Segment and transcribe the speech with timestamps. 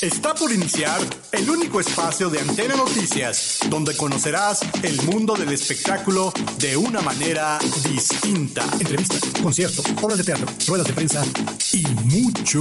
[0.00, 1.00] Está por iniciar
[1.32, 7.58] el único espacio de Antena Noticias, donde conocerás el mundo del espectáculo de una manera
[7.90, 8.62] distinta.
[8.78, 11.24] Entrevistas, conciertos, obras de teatro, ruedas de prensa
[11.72, 12.60] y mucho,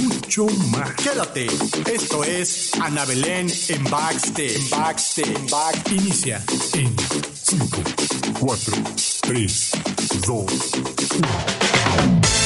[0.00, 0.94] mucho más.
[0.94, 1.48] Quédate,
[1.92, 4.70] esto es Ana Belén en Backstage.
[4.70, 5.34] Backstage.
[5.34, 5.90] En Back.
[5.90, 6.44] Inicia
[6.74, 6.94] en
[7.42, 7.66] 5,
[8.38, 8.74] 4,
[9.22, 9.70] 3,
[10.24, 10.46] 2,
[11.16, 12.45] 1.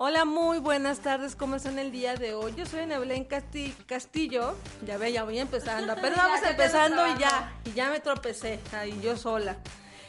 [0.00, 1.34] Hola, muy buenas tardes.
[1.34, 2.54] ¿Cómo están el día de hoy?
[2.56, 4.54] Yo soy Nebelén Casti- Castillo.
[4.86, 5.94] Ya ve, ya voy empezando.
[6.00, 7.52] Pero vamos ya empezando y ya.
[7.64, 8.60] Y ya me tropecé.
[8.72, 9.56] Ahí yo sola.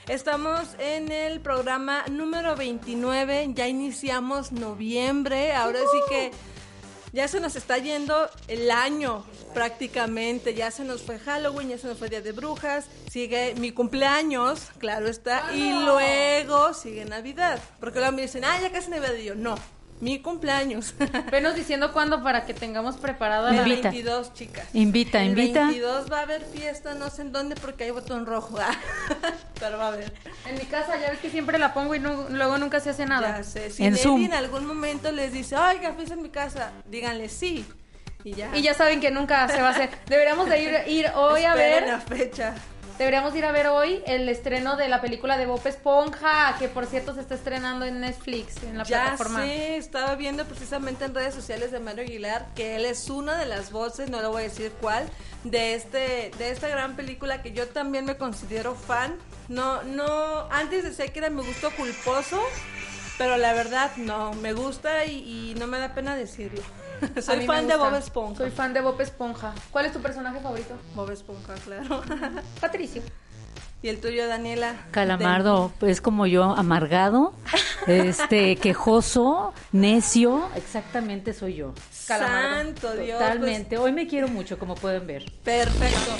[0.07, 3.49] Estamos en el programa número 29.
[3.55, 5.53] Ya iniciamos noviembre.
[5.53, 6.31] Ahora sí que
[7.11, 10.53] ya se nos está yendo el año prácticamente.
[10.53, 12.85] Ya se nos fue Halloween, ya se nos fue Día de Brujas.
[13.09, 15.51] Sigue mi cumpleaños, claro está.
[15.51, 17.59] Y luego sigue Navidad.
[17.79, 19.15] Porque luego me dicen, ah, ya casi Navidad.
[19.15, 19.55] Y yo, no,
[20.01, 20.93] mi cumpleaños.
[21.31, 23.57] Venos diciendo cuándo para que tengamos preparada la...
[23.67, 23.89] Invita.
[23.91, 24.67] 22, chicas.
[24.73, 25.65] Invita, el invita.
[25.65, 28.57] 22 va a haber fiesta, no sé en dónde porque hay botón rojo.
[29.59, 30.13] Pero va a haber.
[30.47, 33.05] En mi casa ya ves que siempre la pongo y no- luego nunca se hace
[33.05, 33.37] nada.
[33.37, 33.69] Ya sé.
[33.71, 34.23] Si En Nelly Zoom.
[34.23, 37.65] en algún momento les dice, oiga, fiesta en mi casa, díganle sí.
[38.23, 38.55] Y ya.
[38.55, 39.89] Y ya saben que nunca se va a hacer.
[40.07, 42.53] Deberíamos de ir, ir hoy a ver, la fecha.
[42.99, 46.85] Deberíamos ir a ver hoy el estreno de la película de Bob Esponja, que por
[46.85, 49.41] cierto se está estrenando en Netflix, en la Ya plataforma.
[49.41, 53.45] sé, estaba viendo precisamente en redes sociales de Mario Aguilar que él es una de
[53.47, 55.09] las voces, no le voy a decir cuál,
[55.45, 59.15] de este de esta gran película que yo también me considero fan.
[59.47, 62.39] No no antes decía que era mi gusto culposo,
[63.17, 66.61] pero la verdad no, me gusta y, y no me da pena decirlo.
[67.17, 67.75] A Soy fan de.
[67.75, 68.37] Bob Esponja.
[68.37, 69.53] Soy fan de Bob Esponja.
[69.71, 70.75] ¿Cuál es tu personaje favorito?
[70.95, 72.01] Bob Esponja, claro.
[72.61, 73.01] Patricio.
[73.81, 74.75] y el tuyo, Daniela.
[74.91, 77.33] Calamardo es como yo, amargado,
[77.87, 80.49] este, quejoso, necio.
[80.55, 81.73] Exactamente soy yo.
[82.07, 82.55] Calamardo.
[82.57, 83.17] Santo Dios.
[83.17, 83.77] pues, Totalmente.
[83.77, 85.31] Hoy me quiero mucho, como pueden ver.
[85.43, 86.11] Perfecto.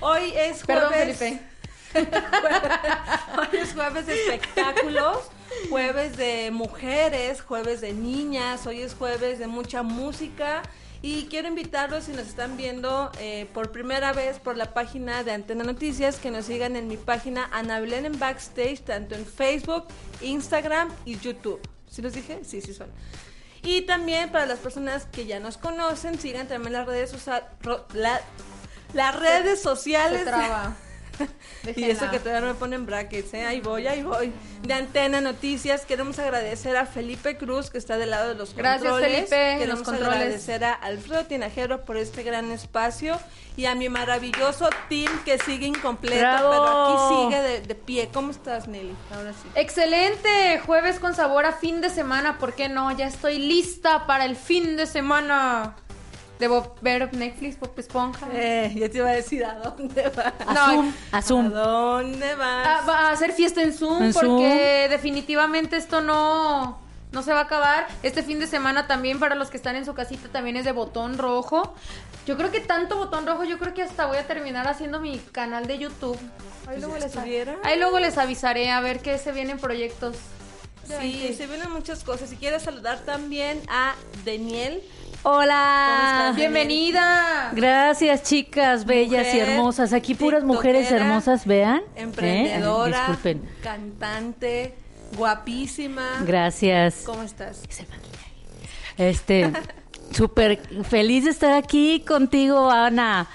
[0.00, 0.66] Hoy es jueves.
[0.66, 1.40] Perdón, Felipe.
[3.52, 5.18] Es jueves de espectáculos,
[5.70, 10.62] jueves de mujeres, jueves de niñas, hoy es jueves de mucha música.
[11.02, 15.32] Y quiero invitarlos, si nos están viendo eh, por primera vez por la página de
[15.32, 19.86] Antena Noticias, que nos sigan en mi página Ana Belén en Backstage, tanto en Facebook,
[20.22, 21.60] Instagram y YouTube.
[21.88, 22.40] ¿Sí los dije?
[22.44, 22.88] Sí, sí son.
[23.62, 27.86] Y también para las personas que ya nos conocen, sigan también las redes, socia- ro-
[27.92, 28.20] la-
[29.60, 30.24] sociales.
[30.24, 30.74] Traba.
[31.76, 33.44] Y eso que todavía no me ponen brackets, ¿eh?
[33.44, 34.32] Ahí voy, ahí voy.
[34.62, 38.90] De Antena Noticias, queremos agradecer a Felipe Cruz, que está del lado de los Gracias,
[38.90, 39.28] controles.
[39.28, 40.14] Felipe, Queremos los controles.
[40.16, 43.18] agradecer a Alfredo Tinajero por este gran espacio
[43.56, 46.50] y a mi maravilloso team que sigue incompleto, ¡Bravo!
[46.50, 48.10] pero aquí sigue de, de pie.
[48.12, 48.94] ¿Cómo estás, Nelly?
[49.14, 49.48] Ahora sí.
[49.54, 52.96] Excelente, jueves con sabor a fin de semana, ¿por qué no?
[52.96, 55.74] Ya estoy lista para el fin de semana.
[56.38, 58.26] Debo ver Netflix, Pop Esponja.
[58.32, 60.34] Eh, ya te iba a decir a dónde vas.
[60.46, 61.50] Asum, ¿A asum.
[61.50, 62.66] dónde vas?
[62.66, 66.78] Ah, va a hacer fiesta en Zoom En porque definitivamente esto no
[67.12, 67.86] no se va a acabar.
[68.02, 70.72] Este fin de semana también para los que están en su casita también es de
[70.72, 71.74] botón rojo.
[72.26, 75.18] Yo creo que tanto botón rojo, yo creo que hasta voy a terminar haciendo mi
[75.18, 76.18] canal de YouTube.
[76.68, 80.16] Ahí luego, Pues les, ahí luego les avisaré a ver qué se vienen proyectos.
[80.86, 82.30] Sí, se vienen muchas cosas.
[82.30, 83.94] Si quieres saludar también a
[84.24, 84.82] Daniel.
[85.22, 86.32] Hola.
[86.36, 87.50] Bienvenida.
[87.52, 89.92] Gracias, chicas, bellas y hermosas.
[89.92, 91.78] Aquí puras mujeres hermosas, vean.
[91.96, 92.02] ¿eh?
[92.02, 93.42] Emprendedora, Disculpen.
[93.62, 94.74] cantante,
[95.16, 96.22] guapísima.
[96.24, 97.02] Gracias.
[97.04, 97.62] ¿Cómo estás?
[98.96, 99.52] Este,
[100.12, 103.26] Súper feliz de estar aquí contigo, Ana.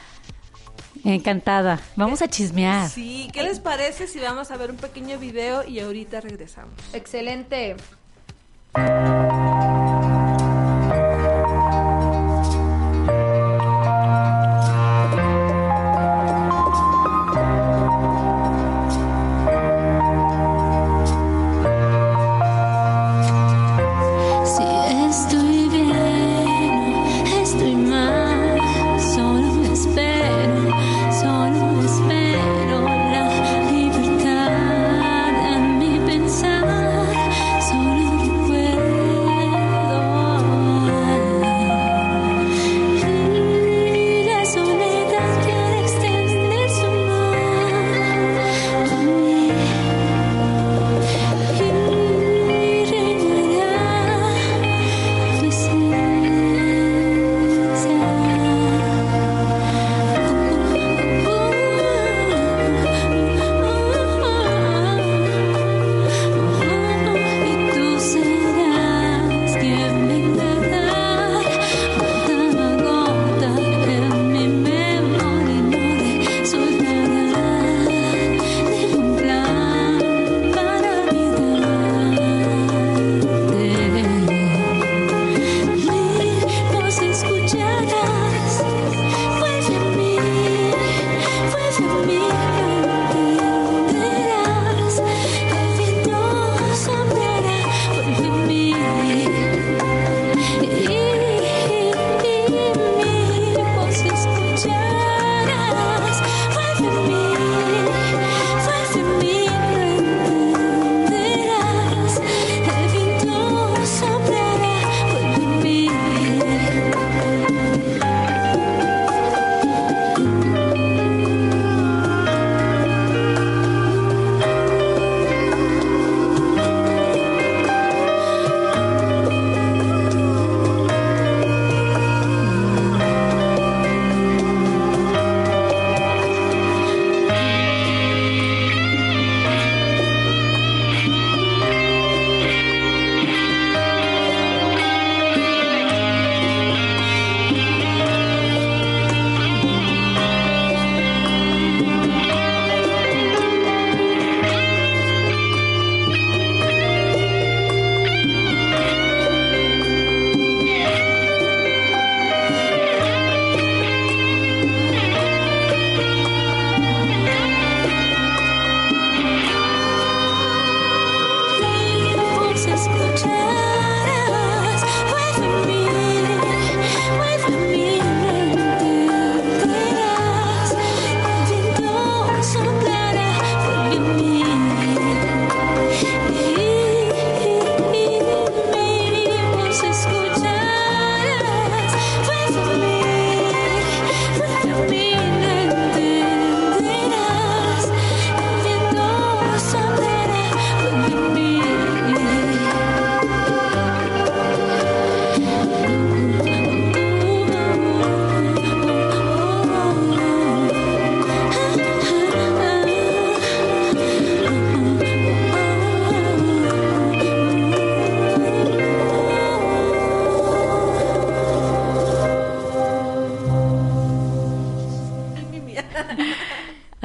[1.03, 1.79] Encantada.
[1.95, 2.89] Vamos a chismear.
[2.89, 6.73] Sí, ¿qué les parece si vamos a ver un pequeño video y ahorita regresamos?
[6.93, 7.75] Excelente.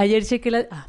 [0.07, 0.67] Ayer chequé la...
[0.71, 0.87] ah,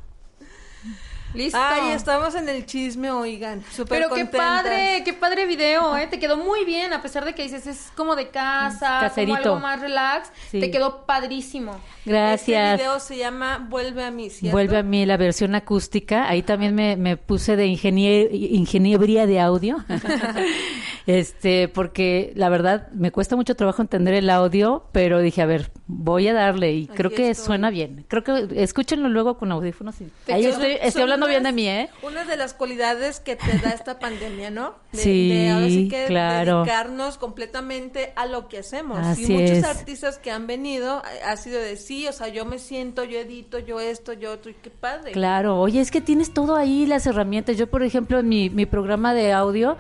[1.34, 1.60] Listo.
[1.62, 3.62] Ay, estamos en el chisme, oigan.
[3.72, 4.40] Súper Pero qué contentas.
[4.64, 6.08] padre, qué padre video, ¿eh?
[6.08, 9.38] Te quedó muy bien, a pesar de que dices es como de casa, Caserito.
[9.38, 10.32] como algo más relax.
[10.50, 10.60] Sí.
[10.62, 11.74] Te quedó padrísimo.
[12.00, 12.78] Este Gracias.
[12.80, 14.54] video se llama Vuelve a mí, ¿cierto?
[14.56, 16.28] Vuelve a mí la versión acústica.
[16.28, 19.78] Ahí también me, me puse de ingenier- ingeniería de audio.
[21.08, 25.72] este, porque la verdad me cuesta mucho trabajo entender el audio, pero dije, a ver,
[25.88, 27.46] voy a darle y creo que estoy.
[27.46, 28.06] suena bien.
[28.10, 29.96] Creo que escúchenlo luego con audífonos.
[30.02, 31.90] y- Ahí estoy, estoy son hablando bien de mí, ¿eh?
[32.04, 34.76] Una de las cualidades que te da esta pandemia, ¿no?
[34.92, 36.58] De, Sí, de ahora sí que claro.
[36.64, 39.00] dedicarnos completamente a lo que hacemos.
[39.00, 39.64] Así y muchos es.
[39.64, 43.18] artistas que han venido eh, ha sido de sí, o sea, yo me siento, yo
[43.20, 45.14] edito, yo esto, yo otro, y qué padre.
[45.14, 47.56] Claro, oye, es que tienes todo ahí, las herramientas.
[47.56, 49.78] Yo, por ejemplo, en mi, mi programa de audio,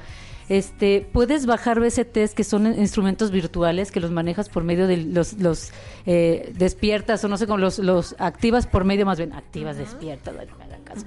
[0.50, 5.34] este, puedes bajar VSTs, que son instrumentos virtuales, que los manejas por medio de los,
[5.34, 5.72] los
[6.06, 10.36] eh, despiertas, o no sé, con los, los activas por medio, más bien, activas, despiertas,
[10.36, 11.06] bueno, me hagan caso,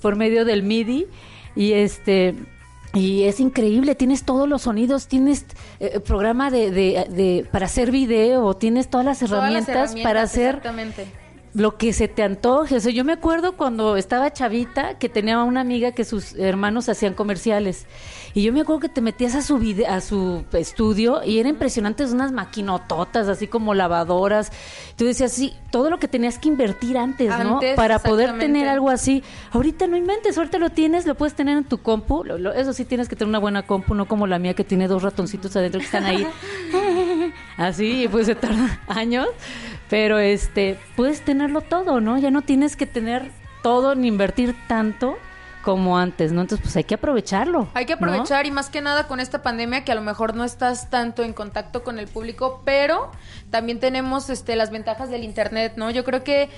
[0.00, 1.06] por medio del MIDI.
[1.56, 2.34] Y este
[2.94, 5.46] Y es increíble, tienes todos los sonidos, tienes
[5.78, 10.22] eh, programa de, de, de- para hacer video, tienes todas las Todas las herramientas, para
[10.22, 11.06] hacer Exactamente.
[11.52, 12.76] Lo que se te antoje.
[12.76, 16.88] O sea, yo me acuerdo cuando estaba chavita que tenía una amiga que sus hermanos
[16.88, 17.86] hacían comerciales.
[18.34, 21.48] Y yo me acuerdo que te metías a su vide- a su estudio y era
[21.48, 24.52] impresionante, unas maquinototas, así como lavadoras.
[24.94, 27.54] Tú decías, sí, todo lo que tenías que invertir antes, ¿no?
[27.54, 29.24] Antes, Para poder tener algo así.
[29.50, 32.22] Ahorita no inventes, ahorita lo tienes, lo puedes tener en tu compu.
[32.22, 34.62] Lo- lo- eso sí tienes que tener una buena compu, no como la mía que
[34.62, 36.24] tiene dos ratoncitos adentro que están ahí.
[37.56, 39.26] Así, y pues se tarda años.
[39.90, 42.16] Pero este, puedes tenerlo todo, ¿no?
[42.16, 43.30] Ya no tienes que tener
[43.62, 45.18] todo ni invertir tanto
[45.62, 46.40] como antes, ¿no?
[46.40, 47.68] Entonces, pues hay que aprovecharlo.
[47.74, 48.06] Hay que ¿no?
[48.06, 51.22] aprovechar y más que nada con esta pandemia que a lo mejor no estás tanto
[51.22, 53.10] en contacto con el público, pero
[53.50, 55.90] también tenemos este las ventajas del internet, ¿no?
[55.90, 56.48] Yo creo que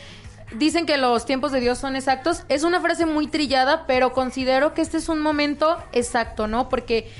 [0.57, 2.45] dicen que los tiempos de Dios son exactos.
[2.49, 6.69] Es una frase muy trillada, pero considero que este es un momento exacto, ¿no?
[6.69, 7.11] Porque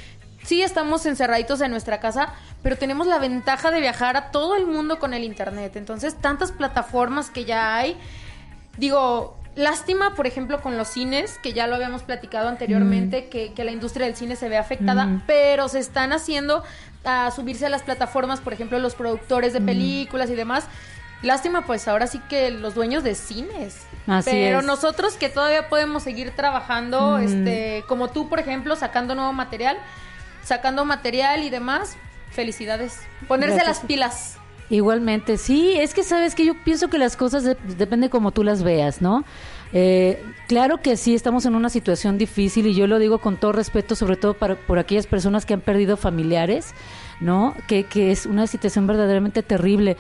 [0.43, 2.33] sí estamos encerraditos en nuestra casa,
[2.63, 5.77] pero tenemos la ventaja de viajar a todo el mundo con el internet.
[5.77, 7.97] Entonces, tantas plataformas que ya hay.
[8.77, 13.65] Digo, lástima, por ejemplo, con los cines, que ya lo habíamos platicado anteriormente, que, que
[13.65, 16.63] la industria del cine se ve afectada, pero se están haciendo
[17.05, 20.67] a subirse a las plataformas, por ejemplo, los productores de películas y demás.
[21.23, 23.87] Lástima, pues ahora sí que los dueños de cines.
[24.09, 24.65] Así pero es.
[24.65, 29.79] nosotros que todavía podemos seguir trabajando, este, como tú, por ejemplo, sacando nuevo material,
[30.43, 31.97] sacando material y demás,
[32.31, 32.99] felicidades.
[33.29, 33.79] Ponerse Gracias.
[33.79, 34.37] las pilas.
[34.71, 38.43] Igualmente, sí, es que sabes que yo pienso que las cosas de- depende como tú
[38.43, 39.23] las veas, ¿no?
[39.75, 43.53] Eh, claro que sí, estamos en una situación difícil y yo lo digo con todo
[43.53, 46.75] respeto, sobre todo para, por aquellas personas que han perdido familiares,
[47.21, 47.55] ¿no?
[47.69, 49.97] Que, que es una situación verdaderamente terrible.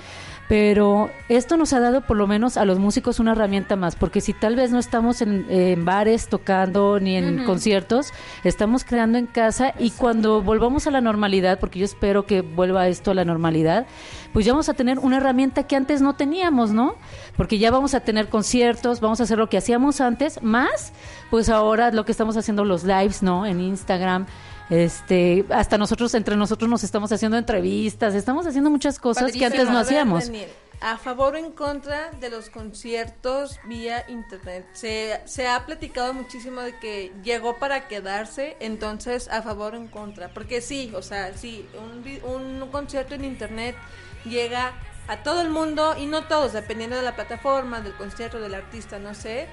[0.52, 4.20] Pero esto nos ha dado por lo menos a los músicos una herramienta más, porque
[4.20, 8.12] si tal vez no estamos en, en bares tocando ni en conciertos,
[8.44, 12.86] estamos creando en casa y cuando volvamos a la normalidad, porque yo espero que vuelva
[12.88, 13.86] esto a la normalidad,
[14.34, 16.96] pues ya vamos a tener una herramienta que antes no teníamos, ¿no?
[17.34, 20.92] Porque ya vamos a tener conciertos, vamos a hacer lo que hacíamos antes, más
[21.30, 23.46] pues ahora lo que estamos haciendo los lives, ¿no?
[23.46, 24.26] En Instagram.
[24.72, 29.68] Este, hasta nosotros, entre nosotros nos estamos haciendo entrevistas, estamos haciendo muchas cosas que antes
[29.68, 30.24] no hacíamos.
[30.24, 30.48] Daniel,
[30.80, 34.66] ¿A favor o en contra de los conciertos vía internet?
[34.72, 39.88] Se, se ha platicado muchísimo de que llegó para quedarse, entonces a favor o en
[39.88, 40.32] contra.
[40.32, 41.68] Porque sí, o sea, sí,
[42.24, 43.76] un, un concierto en internet
[44.24, 44.72] llega
[45.06, 48.98] a todo el mundo y no todos, dependiendo de la plataforma, del concierto, del artista,
[48.98, 49.48] no sé.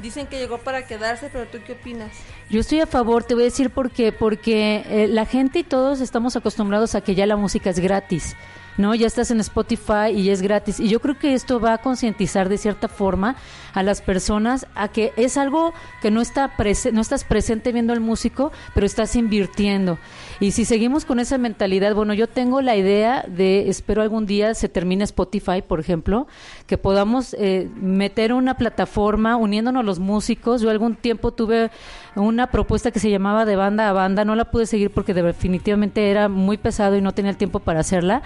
[0.00, 2.10] Dicen que llegó para quedarse, pero ¿tú qué opinas?
[2.48, 4.12] Yo estoy a favor, te voy a decir por qué.
[4.12, 8.36] Porque eh, la gente y todos estamos acostumbrados a que ya la música es gratis.
[8.78, 8.94] ¿No?
[8.94, 10.80] Ya estás en Spotify y es gratis.
[10.80, 13.36] Y yo creo que esto va a concientizar de cierta forma
[13.74, 17.92] a las personas a que es algo que no está prese- no estás presente viendo
[17.92, 19.98] al músico, pero estás invirtiendo.
[20.40, 24.54] Y si seguimos con esa mentalidad, bueno, yo tengo la idea de, espero algún día
[24.54, 26.26] se termine Spotify, por ejemplo,
[26.66, 30.62] que podamos eh, meter una plataforma uniéndonos los músicos.
[30.62, 31.70] Yo algún tiempo tuve
[32.14, 36.10] una propuesta que se llamaba de banda a banda, no la pude seguir porque definitivamente
[36.10, 38.22] era muy pesado y no tenía el tiempo para hacerla,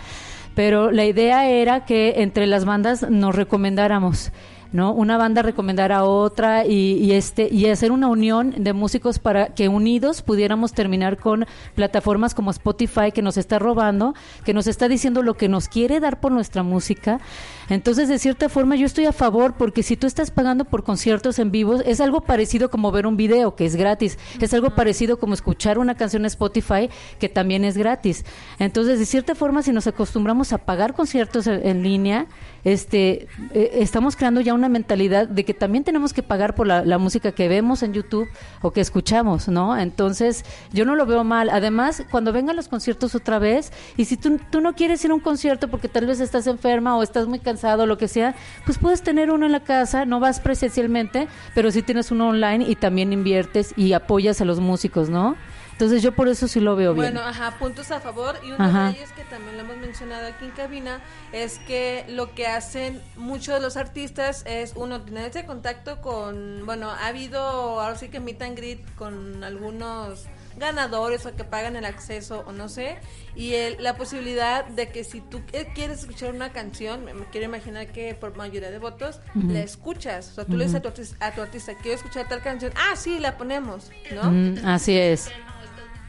[0.54, 4.32] pero la idea era que entre las bandas nos recomendáramos.
[4.72, 4.92] ¿no?
[4.92, 9.48] Una banda recomendar a otra y, y este y hacer una unión de músicos para
[9.48, 14.88] que unidos pudiéramos terminar con plataformas como Spotify que nos está robando, que nos está
[14.88, 17.20] diciendo lo que nos quiere dar por nuestra música.
[17.68, 21.38] Entonces, de cierta forma, yo estoy a favor porque si tú estás pagando por conciertos
[21.38, 25.18] en vivo, es algo parecido como ver un video que es gratis, es algo parecido
[25.18, 28.24] como escuchar una canción en Spotify que también es gratis.
[28.58, 32.26] Entonces, de cierta forma, si nos acostumbramos a pagar conciertos en, en línea,
[32.64, 36.84] este, eh, estamos creando ya una mentalidad de que también tenemos que pagar por la,
[36.84, 38.28] la música que vemos en YouTube
[38.60, 39.76] o que escuchamos, ¿no?
[39.76, 41.50] Entonces, yo no lo veo mal.
[41.50, 45.14] Además, cuando vengan los conciertos otra vez, y si tú, tú no quieres ir a
[45.14, 48.78] un concierto porque tal vez estás enferma o estás muy cansado lo que sea, pues
[48.78, 52.76] puedes tener uno en la casa, no vas presencialmente, pero sí tienes uno online y
[52.76, 55.36] también inviertes y apoyas a los músicos, ¿no?
[55.72, 57.12] Entonces, yo por eso sí lo veo bien.
[57.12, 58.36] Bueno, ajá, puntos a favor.
[58.44, 58.84] Y uno Ajá.
[58.92, 61.00] de ellos que también lo hemos mencionado aquí en cabina
[61.32, 66.64] es que lo que hacen muchos de los artistas es, uno, tener ese contacto con,
[66.66, 71.76] bueno, ha habido ahora sí que meet and greet con algunos ganadores o que pagan
[71.76, 72.98] el acceso o no sé
[73.34, 77.24] y el- la posibilidad de que si tú eh, quieres escuchar una canción me, me
[77.26, 80.82] quiero imaginar que por mayoría de votos la escuchas o sea tú le dices a
[80.82, 84.30] tu, artis- a tu artista quiero escuchar tal canción ah sí la ponemos ¿no?
[84.30, 85.30] Mm, así es.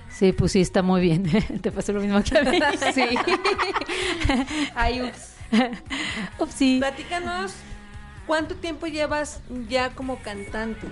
[0.09, 1.23] Sí, pues sí, está muy bien.
[1.61, 2.59] Te pasó lo mismo que a mí.
[2.93, 3.03] Sí.
[4.75, 5.33] Ay, ups.
[6.39, 6.77] Ups, sí.
[6.79, 7.53] Platícanos,
[8.27, 10.85] ¿cuánto tiempo llevas ya como cantante?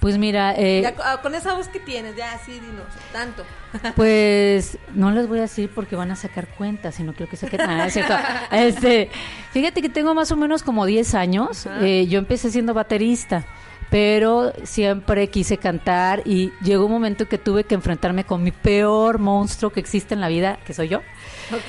[0.00, 3.44] Pues mira, eh, Ya ah, con esa voz que tienes, ya así dinos, tanto.
[3.94, 7.36] Pues no les voy a decir porque van a sacar cuentas y no quiero que
[7.36, 7.60] saquen.
[7.60, 8.14] Ah, es cierto.
[8.50, 9.10] Este,
[9.52, 11.68] fíjate que tengo más o menos como 10 años.
[11.82, 13.44] Eh, yo empecé siendo baterista,
[13.90, 19.18] pero siempre quise cantar y llegó un momento que tuve que enfrentarme con mi peor
[19.18, 21.02] monstruo que existe en la vida, que soy yo.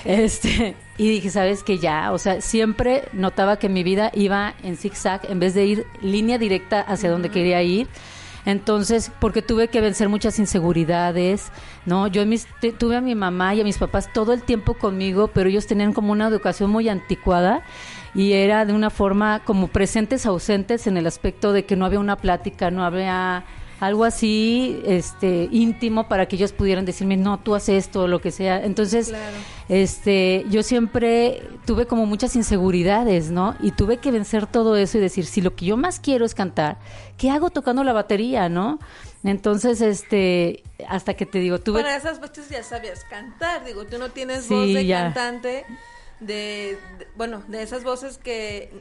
[0.06, 4.78] Este, y dije, ¿sabes que Ya, o sea, siempre notaba que mi vida iba en
[4.78, 7.88] zigzag en vez de ir línea directa hacia donde quería ir.
[8.46, 11.52] Entonces, porque tuve que vencer muchas inseguridades,
[11.86, 12.08] ¿no?
[12.08, 15.50] Yo mis- tuve a mi mamá y a mis papás todo el tiempo conmigo, pero
[15.50, 17.62] ellos tenían como una educación muy anticuada
[18.16, 22.00] y era de una forma como presentes ausentes en el aspecto de que no había
[22.00, 23.44] una plática, no había
[23.82, 28.22] algo así este íntimo para que ellos pudieran decirme no tú haces esto o lo
[28.22, 29.36] que sea entonces Claro.
[29.70, 35.02] este yo siempre tuve como muchas inseguridades no y tuve que vencer todo eso y
[35.02, 36.78] decir si lo que yo más quiero es cantar
[37.18, 38.80] qué hago tocando la batería no
[39.24, 43.98] entonces este hasta que te digo tuve Para esas veces ya sabías cantar, digo, tú
[43.98, 45.04] no tienes Sí, voz de ya.
[45.14, 45.66] cantante,
[46.20, 48.72] de, de- bueno, de esas voces que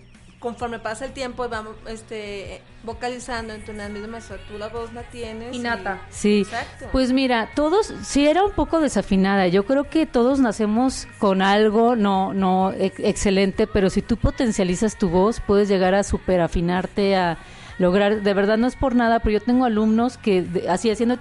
[0.40, 5.52] conforme pasa el tiempo vamos este vocalizando, entonando y demás, tú la voz la tienes.
[5.54, 6.00] y- Innata.
[6.10, 6.86] Sí, Exacto.
[6.90, 9.46] pues mira, todos, sí era un poco desafinada.
[9.48, 14.96] Yo creo que todos nacemos con algo, no, no ex- excelente, pero si tú potencializas
[14.96, 17.36] tu voz, puedes llegar a superafinarte, a
[17.80, 21.16] lograr, de verdad no es por nada, pero yo tengo alumnos que de- así haciendo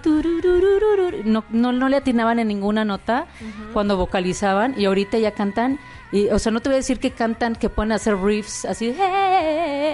[1.26, 3.26] no, no, no le atinaban en ninguna nota
[3.74, 5.80] cuando vocalizaban y ahorita ya cantan.
[6.12, 8.96] Y, o sea, no te voy a decir que cantan, que pueden hacer riffs así,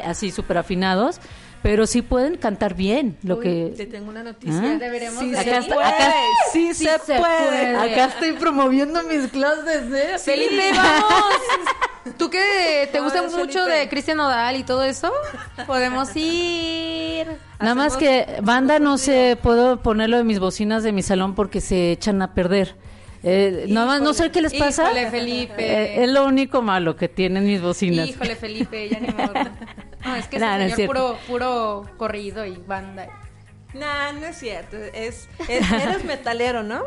[0.05, 1.19] así súper afinados,
[1.65, 3.17] pero sí pueden cantar bien.
[3.23, 4.61] Lo Uy, que te tengo una noticia.
[4.61, 4.77] ¿Ah?
[4.79, 6.13] Deberíamos Sí de se Acá está- puede, acá-
[6.53, 7.19] sí, sí se, se puede.
[7.19, 7.75] puede.
[7.75, 10.19] Acá estoy promoviendo mis clases, ¿eh?
[10.19, 11.23] Felipe, vamos.
[12.19, 13.71] ¿Tú que te gusta mucho Felipe.
[13.79, 15.11] de Cristian Nodal y todo eso?
[15.65, 17.25] Podemos ir.
[17.59, 21.61] Nada más que banda no sé, puedo ponerlo de mis bocinas de mi salón porque
[21.61, 22.75] se echan a perder.
[23.27, 24.83] Eh, nada más no sé qué les pasa.
[24.83, 25.55] Híjole, Felipe.
[25.57, 28.07] Eh, es lo único malo que tienen mis bocinas.
[28.07, 29.33] Híjole, Felipe, ya ni modo.
[30.05, 30.93] No, es que Nah, no ese es señor cierto.
[30.93, 33.07] puro, puro corrido y banda.
[33.73, 34.77] Nah, no es cierto.
[34.77, 36.83] Es, es- eres metalero, ¿no?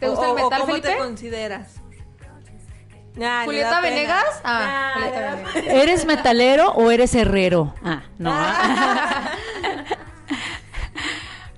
[0.00, 0.88] ¿Te gusta O- el o metal, ¿Cómo Felipe?
[0.88, 1.74] te consideras?
[3.14, 3.80] Nah, ¿Julieta.
[3.80, 4.24] Venegas?
[4.44, 5.82] Ah, Nah, Julieta Venegas.
[5.82, 7.72] ¿Eres metalero o eres herrero?
[7.84, 8.30] Ah, no.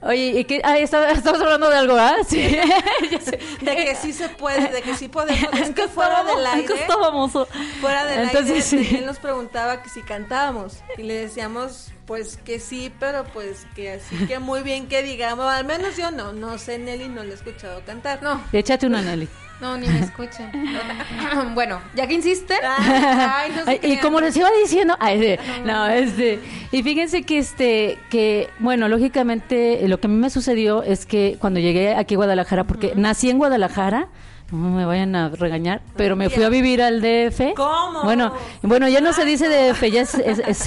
[0.03, 0.63] Oye, ¿y qué?
[0.65, 2.15] Ah, está- estamos hablando de algo, ¿ah?
[2.27, 2.39] Sí.
[3.61, 5.53] De que sí se puede, de que sí podemos.
[5.55, 6.75] Es ¿En que fuera del aire.
[6.75, 7.33] estábamos?
[7.81, 8.97] Fuera del Entonces, aire, sí.
[8.97, 10.79] él nos preguntaba que si cantábamos.
[10.97, 15.47] Y le decíamos, pues que sí, pero pues que así que muy bien que digamos.
[15.53, 16.33] Al menos yo no.
[16.33, 18.23] No sé, Nelly, no le he escuchado cantar.
[18.23, 19.29] No, Échate una, Nelly.
[19.61, 20.51] No, ni me escuchen.
[21.55, 22.55] bueno, ya que insiste.
[22.63, 26.41] Ay, no Ay, y como les iba diciendo, ay, no, este,
[26.73, 31.37] y fíjense que este, que, bueno, lógicamente lo que a mí me sucedió es que
[31.41, 34.09] cuando llegué aquí a Guadalajara, porque nací en Guadalajara,
[34.53, 37.55] no me vayan a regañar, pero me fui a vivir al DF.
[37.57, 38.03] ¿Cómo?
[38.05, 38.33] Bueno,
[38.63, 40.59] bueno, ya no se dice DF, ya es, es- es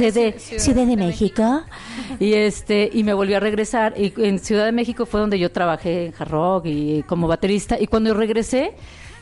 [0.61, 1.61] Ciudad de México.
[2.19, 3.93] Y este, y me volví a regresar.
[3.97, 7.77] Y en Ciudad de México fue donde yo trabajé en hard rock y como baterista.
[7.79, 8.73] Y cuando regresé,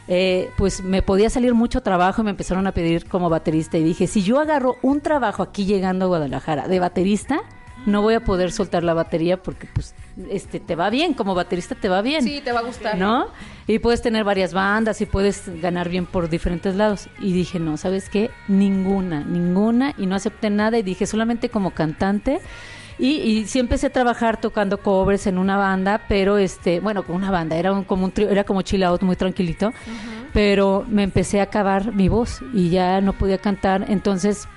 [0.07, 3.77] eh, pues me podía salir mucho trabajo y me empezaron a pedir como baterista.
[3.77, 7.41] Y dije, si yo agarro un trabajo aquí llegando a Guadalajara de baterista,
[7.85, 9.93] no voy a poder soltar la batería porque pues
[10.29, 12.23] este te va bien, como baterista te va bien.
[12.23, 12.97] Sí, te va a gustar.
[12.97, 13.27] ¿no?
[13.67, 17.07] Y puedes tener varias bandas y puedes ganar bien por diferentes lados.
[17.19, 18.29] Y dije, no, ¿sabes qué?
[18.47, 19.93] Ninguna, ninguna.
[19.97, 22.39] Y no acepté nada y dije, solamente como cantante.
[22.99, 27.15] Y, y sí empecé a trabajar tocando covers en una banda, pero este, bueno, con
[27.15, 29.73] una banda, era un, como un trío, era como chill out, muy tranquilito.
[30.33, 33.85] Pero me empecé a acabar mi voz y ya no podía cantar.
[33.89, 34.47] Entonces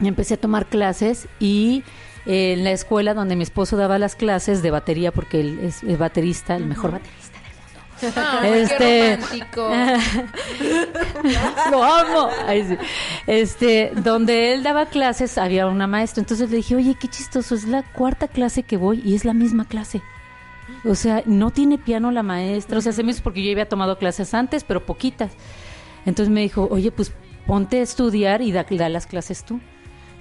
[0.00, 1.84] empecé a tomar clases y
[2.26, 5.98] en la escuela donde mi esposo daba las clases de batería, porque él es, es
[5.98, 7.38] baterista, el mejor baterista
[8.00, 8.40] del mundo.
[8.40, 9.18] Ay, Este-.
[11.70, 12.28] Lo amo.
[13.26, 16.20] Este, donde él daba clases había una maestra.
[16.20, 19.34] Entonces le dije, oye, qué chistoso, es la cuarta clase que voy y es la
[19.34, 20.02] misma clase.
[20.84, 22.78] O sea, no tiene piano la maestra.
[22.78, 25.32] O sea, se me hizo porque yo había tomado clases antes, pero poquitas.
[26.04, 27.12] Entonces me dijo, oye, pues
[27.46, 29.60] ponte a estudiar y da, da las clases tú.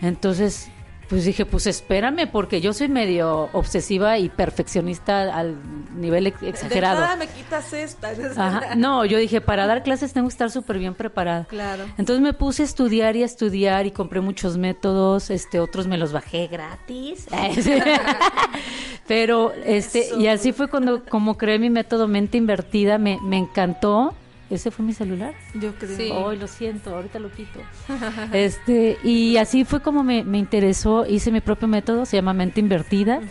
[0.02, 0.70] Entonces,
[1.10, 5.56] pues dije, pues espérame, porque yo soy medio obsesiva y perfeccionista al
[5.96, 7.18] nivel ex- exagerado.
[7.18, 8.10] me quitas esta.
[8.38, 8.76] Ajá.
[8.76, 11.46] No, yo dije, para dar clases tengo que estar súper bien preparada.
[11.46, 11.84] Claro.
[11.98, 15.98] Entonces me puse a estudiar y a estudiar y compré muchos métodos, este, otros me
[15.98, 17.28] los bajé gratis.
[19.08, 24.14] Pero, este, y así fue cuando, como creé mi método mente invertida, me, me encantó.
[24.56, 25.34] ¿Ese fue mi celular?
[25.54, 25.96] Yo creo.
[25.96, 26.10] Sí.
[26.12, 27.60] Hoy lo siento, ahorita lo quito.
[28.34, 32.60] este, y así fue como me, me interesó, hice mi propio método, se llama mente
[32.60, 33.22] invertida,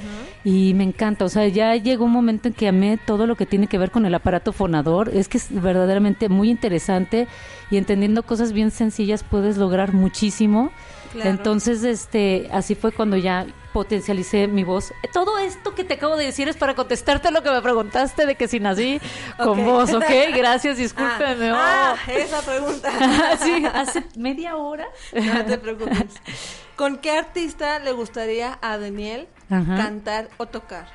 [0.45, 1.25] y me encanta.
[1.25, 3.91] O sea, ya llegó un momento en que amé todo lo que tiene que ver
[3.91, 5.09] con el aparato fonador.
[5.09, 7.27] Es que es verdaderamente muy interesante
[7.71, 10.71] y entendiendo cosas bien sencillas puedes lograr muchísimo.
[11.13, 11.31] Claro.
[11.31, 14.95] Entonces, este, así fue cuando ya potencialicé mi voz.
[15.13, 18.37] Todo esto que te acabo de decir es para contestarte lo que me preguntaste de
[18.37, 19.01] que si nací
[19.37, 19.65] con Ok.
[19.67, 20.05] voz, ¿ok?
[20.35, 21.53] Gracias, discúlpeme.
[21.53, 21.57] oh.
[21.59, 22.91] Ah, ah, esa pregunta.
[23.43, 24.87] sí, hace media hora.
[25.13, 26.07] No te preocupes.
[26.77, 29.77] ¿Con qué artista le gustaría a Daniel Ajá.
[29.77, 30.87] cantar o tocar?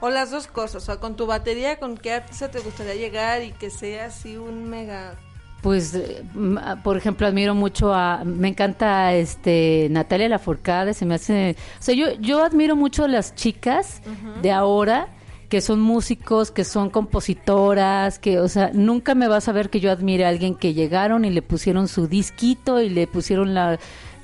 [0.00, 3.42] O las dos cosas, o sea, con tu batería, ¿con qué artista te gustaría llegar
[3.42, 5.14] y que sea así un mega...
[5.62, 6.22] Pues, eh,
[6.58, 11.82] ah, por ejemplo, admiro mucho a, me encanta este Natalia Lafourcade, se me hace, o
[11.82, 14.00] sea, yo, yo admiro mucho a las chicas
[14.42, 15.08] de ahora
[15.48, 19.80] que son músicos, que son compositoras, que, o sea, nunca me vas a ver que
[19.80, 23.78] yo admire a alguien que llegaron y le pusieron su disquito y le pusieron la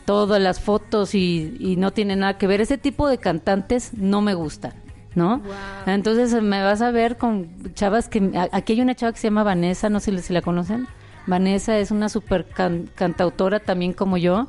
[0.05, 2.61] todas las fotos y, y no tiene nada que ver.
[2.61, 4.73] Ese tipo de cantantes no me gustan.
[5.15, 5.41] ¿No?
[5.41, 5.55] Wow.
[5.89, 8.31] Entonces me vas a ver con chavas que...
[8.51, 10.89] Aquí hay una chava que se llama Vanessa, no sé si la conocen.
[11.27, 14.49] Vanessa es una super can- cantautora también como yo.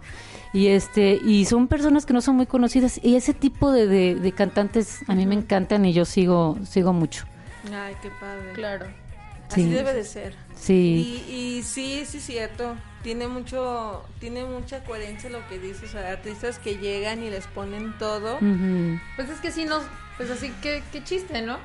[0.54, 3.00] Y este y son personas que no son muy conocidas.
[3.04, 6.94] Y ese tipo de, de- de cantantes a mí me encantan y yo sigo, sigo
[6.94, 7.26] mucho.
[7.74, 8.52] Ay, qué padre.
[8.54, 8.86] Claro.
[9.50, 9.70] Así Sí.
[9.70, 10.36] debe de ser.
[10.56, 11.24] Sí.
[11.30, 12.76] Y, y sí, sí, cierto.
[13.04, 15.90] Tiene mucho, tiene mucha coherencia lo que dices.
[15.90, 18.40] O sea, artistas que llegan y les ponen todo.
[19.16, 19.84] Pues es que sí nos,
[20.18, 21.58] pues así que qué chiste, ¿no?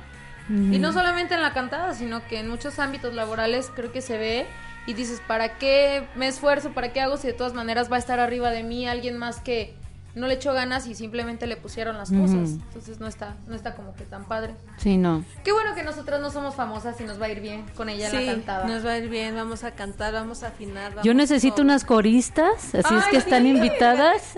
[0.49, 4.17] Y no solamente en la cantada, sino que en muchos ámbitos laborales creo que se
[4.17, 4.47] ve
[4.89, 6.71] y dices, ¿para qué me esfuerzo?
[6.71, 9.39] ¿Para qué hago si de todas maneras va a estar arriba de mí alguien más
[9.39, 9.75] que
[10.15, 12.53] no le echó ganas y simplemente le pusieron las cosas?
[12.53, 14.55] Entonces no está no está como que tan padre.
[14.77, 15.23] Sí, no.
[15.43, 18.09] Qué bueno que nosotras no somos famosas y nos va a ir bien con ella
[18.09, 18.65] en la cantada.
[18.65, 19.35] nos va a ir bien.
[19.35, 20.91] Vamos a cantar, vamos a afinar.
[20.93, 21.65] Yo vamos necesito todo.
[21.65, 23.49] unas coristas, así es que están sí.
[23.49, 24.37] invitadas.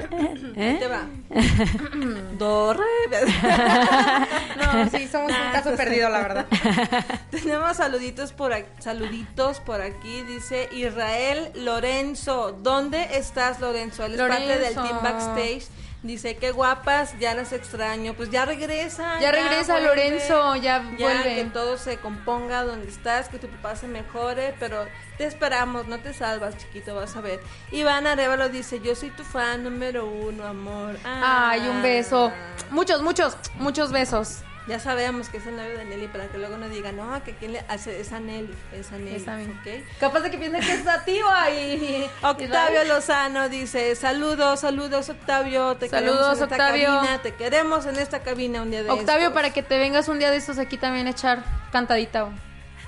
[0.57, 0.77] ¿Eh?
[0.79, 1.07] te va.
[2.37, 2.83] Do, re,
[4.57, 6.45] No, sí, somos un caso perdido, la verdad.
[7.31, 12.53] Tenemos saluditos por aquí, saluditos por aquí, dice Israel Lorenzo.
[12.61, 14.05] ¿Dónde estás, Lorenzo?
[14.05, 15.65] Él es parte del team backstage.
[16.03, 18.15] Dice, qué guapas, ya las extraño.
[18.15, 19.19] Pues ya regresa.
[19.19, 19.87] Ya regresa vuelve.
[19.87, 21.35] Lorenzo, ya Ya vuelve.
[21.35, 24.87] que todo se componga donde estás, que tu papá se mejore, pero
[25.19, 27.39] te esperamos, no te salvas, chiquito, vas a ver.
[27.71, 30.97] Iván Arevalo dice, yo soy tu fan número uno, amor.
[31.03, 32.31] Ay, un beso.
[32.33, 32.65] Ah.
[32.71, 34.39] Muchos, muchos, muchos besos.
[34.67, 37.33] Ya sabemos que es el novio de Nelly para que luego no digan, no, que
[37.33, 39.25] quién le hace, es a Nelly, es a Nelly.
[39.25, 39.99] ¿ok?
[39.99, 42.07] Capaz de que piensen que es sativa y...
[42.23, 46.87] Octavio Lozano dice, saludos, saludos Octavio, te Saludos, queremos en esta Octavio.
[46.87, 49.33] cabina, te queremos en esta cabina un día de Octavio, estos".
[49.33, 52.29] para que te vengas un día de estos aquí también a echar cantadita.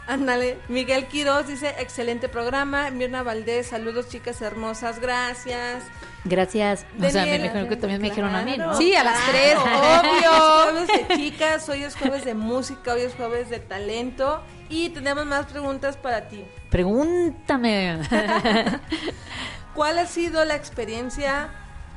[0.06, 5.84] Ándale, Miguel Quiroz dice, excelente programa, Mirna Valdés, saludos chicas hermosas, gracias.
[6.26, 6.86] Gracias.
[7.02, 8.76] O sea, me dijeron que también me dijeron a mí, ¿no?
[8.76, 10.72] Sí, a las tres, obvio.
[10.72, 15.26] jueves de chicas, hoy es jueves de música, hoy es jueves de talento y tenemos
[15.26, 16.44] más preguntas para ti.
[16.70, 18.00] Pregúntame.
[19.74, 21.50] ¿Cuál ha sido la experiencia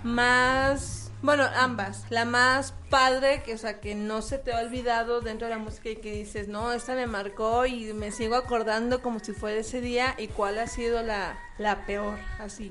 [0.02, 5.20] más, bueno, ambas, la más padre, que o sea, que no se te ha olvidado
[5.20, 9.00] dentro de la música y que dices, no, esta me marcó y me sigo acordando
[9.00, 12.70] como si fuera ese día y cuál ha sido la, la peor, así?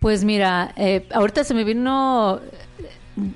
[0.00, 2.40] Pues mira, eh, ahorita se me vino...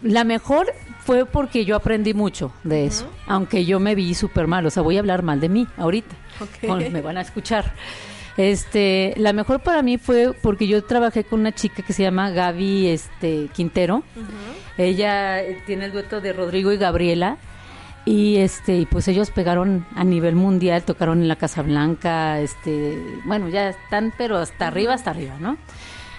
[0.03, 0.73] La mejor
[1.05, 4.83] fue porque yo aprendí mucho de eso, aunque yo me vi súper mal, o sea,
[4.83, 6.15] voy a hablar mal de mí ahorita,
[6.91, 7.75] me van a escuchar.
[8.37, 12.31] Este, la mejor para mí fue porque yo trabajé con una chica que se llama
[12.31, 14.03] Gaby este, Quintero.
[14.77, 17.39] Ella eh, tiene el dueto de Rodrigo y Gabriela.
[18.07, 22.99] Y este, y pues ellos pegaron a nivel mundial, tocaron en la Casa Blanca, este,
[23.25, 25.57] bueno, ya están, pero hasta arriba, hasta arriba, ¿no?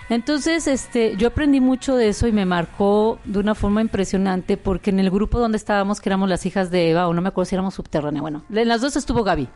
[0.09, 4.89] Entonces, este, yo aprendí mucho de eso y me marcó de una forma impresionante porque
[4.89, 7.49] en el grupo donde estábamos, que éramos las hijas de Eva, o no me acuerdo
[7.49, 9.47] si éramos subterránea, bueno, en las dos estuvo Gaby.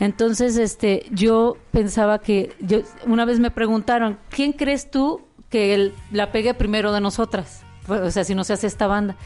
[0.00, 6.30] Entonces, este, yo pensaba que, yo, una vez me preguntaron, ¿quién crees tú que la
[6.30, 7.62] pegue primero de nosotras?
[7.86, 9.16] Pues, O sea, si no se hace esta banda.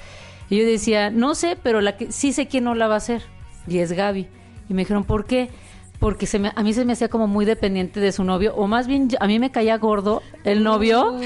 [0.49, 2.99] Y yo decía, no sé, pero la que sí sé quién no la va a
[2.99, 3.23] hacer.
[3.67, 4.29] Y es Gaby.
[4.69, 5.51] Y me dijeron, ¿por qué?
[6.03, 8.67] Porque se me, a mí se me hacía como muy dependiente de su novio, o
[8.67, 11.17] más bien a mí me caía gordo el novio,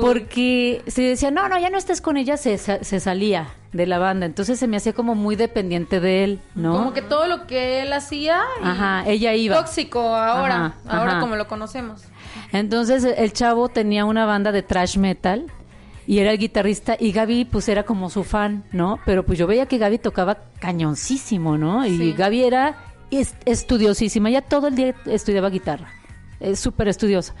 [0.00, 3.98] porque se decía, no, no, ya no estés con ella, se, se salía de la
[3.98, 4.26] banda.
[4.26, 6.72] Entonces se me hacía como muy dependiente de él, ¿no?
[6.72, 8.40] Como que todo lo que él hacía...
[8.60, 9.56] y Ajá, ella iba.
[9.56, 11.20] Tóxico ahora, Ajá, ahora ajá.
[11.20, 12.02] como lo conocemos.
[12.52, 15.46] Entonces el chavo tenía una banda de trash metal
[16.06, 18.98] y era el guitarrista y Gaby pues era como su fan, ¿no?
[19.04, 21.84] Pero pues yo veía que Gaby tocaba cañoncísimo, ¿no?
[21.86, 22.12] Y Sí.
[22.12, 22.76] Gaby era
[23.10, 25.88] es estudiosísima, ella todo el día estudiaba guitarra,
[26.40, 27.34] es súper estudiosa.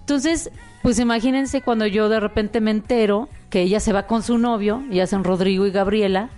[0.00, 0.50] Entonces,
[0.82, 4.82] pues imagínense cuando yo de repente me entero que ella se va con su novio,
[4.90, 6.30] y hacen Rodrigo y Gabriela,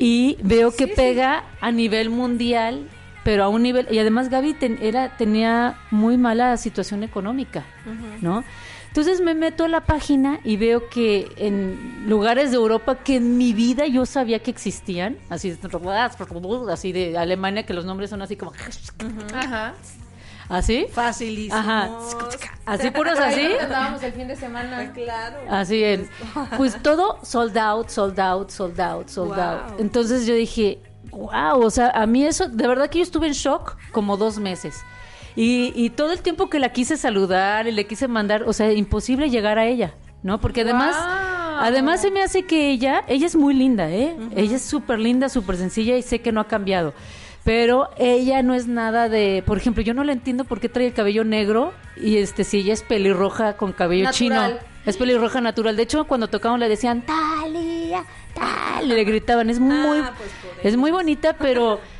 [0.00, 2.88] y veo que pega a nivel mundial,
[3.24, 7.64] pero a un nivel, y además Gaby ten- era, tenía muy mala situación económica,
[8.20, 8.44] ¿no?
[8.98, 13.38] Entonces me meto a la página y veo que en lugares de Europa que en
[13.38, 15.56] mi vida yo sabía que existían, así,
[16.68, 18.50] así de Alemania, que los nombres son así como,
[19.32, 19.74] Ajá.
[20.48, 21.54] así, Facilísimo.
[21.56, 21.90] ajá,
[22.66, 23.46] así puros así.
[23.60, 24.92] Andábamos el fin de semana.
[24.92, 25.36] Claro.
[25.48, 26.10] Así en,
[26.56, 29.40] pues todo sold out, sold out, sold out, sold Wow.
[29.40, 29.78] out.
[29.80, 30.80] Entonces yo dije,
[31.12, 34.40] wow, o sea, a mí eso, de verdad que yo estuve en shock como dos
[34.40, 34.74] meses.
[35.40, 38.72] Y, y todo el tiempo que la quise saludar y le quise mandar, o sea,
[38.72, 40.40] imposible llegar a ella, ¿no?
[40.40, 41.58] Porque además, Wow.
[41.60, 44.16] además se me hace que ella, ella es muy linda, ¿eh?
[44.34, 46.92] Ella es súper linda, súper sencilla y sé que no ha cambiado.
[47.44, 50.88] Pero ella no es nada de, por ejemplo, yo no la entiendo por qué trae
[50.88, 54.50] el cabello negro y este si ella es pelirroja con cabello Natural.
[54.58, 54.68] chino.
[54.86, 55.76] Es pelirroja natural.
[55.76, 59.50] De hecho, cuando tocaban le decían, Talia, Talia, le gritaban.
[59.50, 61.78] Es muy, Ah, pues por es muy bonita, pero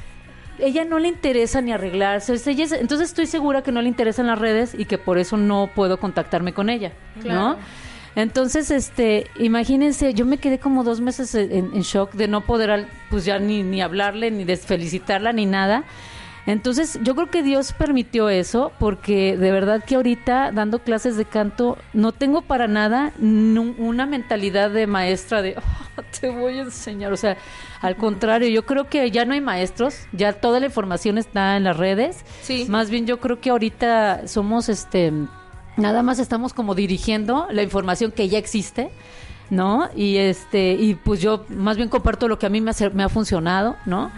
[0.59, 2.35] ella no le interesa ni arreglarse.
[2.51, 5.37] Ella es- entonces estoy segura que no le interesan las redes y que por eso
[5.37, 7.41] no puedo contactarme con ella, Claro.
[7.41, 7.57] ¿no?
[8.17, 12.87] Entonces, este, imagínense, yo me quedé como dos meses en, en shock de no poder,
[13.11, 15.85] pues ya ni, ni hablarle, ni desfelicitarla, ni nada.
[16.49, 21.27] Entonces, yo creo que Dios permitió eso, porque de verdad que ahorita, dando clases de
[21.27, 25.57] canto, no tengo para nada una mentalidad de maestra de,
[25.99, 27.13] "Oh, te voy a enseñar.
[27.13, 27.37] O sea,
[27.83, 31.65] al contrario, yo creo que ya no hay maestros, ya toda la información está en
[31.65, 32.25] las redes.
[32.41, 32.65] Sí.
[32.67, 35.13] Más bien, yo creo que ahorita somos, este,
[35.77, 38.91] nada más estamos como dirigiendo la información que ya existe.
[39.51, 39.89] ¿No?
[39.97, 43.03] Y este, y pues yo más bien comparto lo que a mí me ha, me
[43.03, 44.11] ha funcionado, ¿no?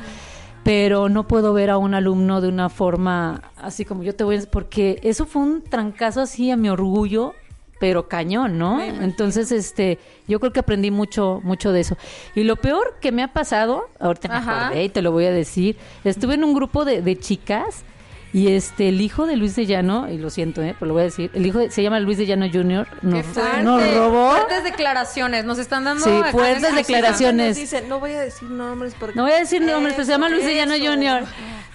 [0.63, 4.37] Pero no puedo ver a un alumno de una forma así como yo te voy
[4.37, 4.43] a...
[4.51, 7.35] Porque eso fue un trancazo así a mi orgullo,
[7.79, 8.81] pero cañón, ¿no?
[8.81, 11.97] Entonces, este, yo creo que aprendí mucho, mucho de eso.
[12.35, 15.33] Y lo peor que me ha pasado, ahorita me acordé y te lo voy a
[15.33, 17.85] decir, estuve en un grupo de, de chicas
[18.33, 20.75] y este, el hijo de Luis de Llano, y lo siento, ¿eh?
[20.79, 23.07] pero lo voy a decir, el hijo de- se llama Luis de Llano Jr., Qué
[23.07, 23.63] nos, fuerte.
[23.63, 24.31] nos robó...
[24.31, 25.45] Fuertes declaraciones.
[25.45, 26.05] Nos están dando.
[26.05, 27.57] Sí, fuertes declaraciones.
[27.57, 29.17] Dice, no voy a decir nombres porque...
[29.17, 30.75] No voy a decir nombres, pero se llama Eso, Luis de Llano.
[30.79, 31.25] Jr.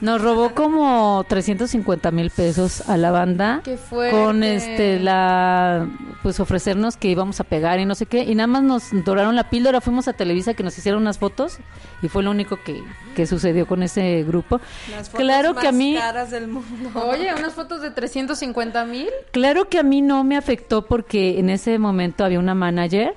[0.02, 3.62] Nos robó como 350 mil pesos a la banda.
[3.64, 4.16] Qué fuerte.
[4.16, 5.88] Con este, la.
[6.22, 8.24] Pues ofrecernos que íbamos a pegar y no sé qué.
[8.24, 9.80] Y nada más nos doraron la píldora.
[9.80, 11.60] Fuimos a Televisa que nos hicieron unas fotos.
[12.02, 12.84] Y fue lo único que,
[13.16, 14.60] que sucedió con ese grupo.
[14.92, 15.96] Las fotos Claro que a más mí.
[15.98, 16.90] caras del mundo.
[17.10, 19.08] Oye, unas fotos de 350 mil.
[19.32, 23.14] Claro que a mí no me afectó porque en ese momento había una manager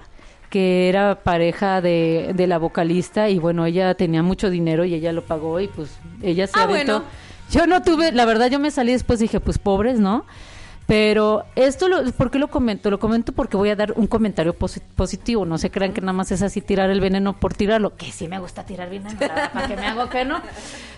[0.51, 5.13] que era pareja de, de la vocalista y bueno, ella tenía mucho dinero y ella
[5.13, 5.91] lo pagó y pues
[6.23, 7.01] ella se Ah, aventó.
[7.01, 7.05] bueno.
[7.51, 10.25] Yo no tuve, la verdad yo me salí después dije, pues pobres, ¿no?
[10.89, 12.91] Pero esto, lo, ¿por qué lo comento?
[12.91, 15.45] Lo comento porque voy a dar un comentario posi- positivo.
[15.45, 17.95] No se crean que nada más es así tirar el veneno por tirarlo.
[17.95, 20.41] Que sí me gusta tirar veneno, ¿para que me hago que no?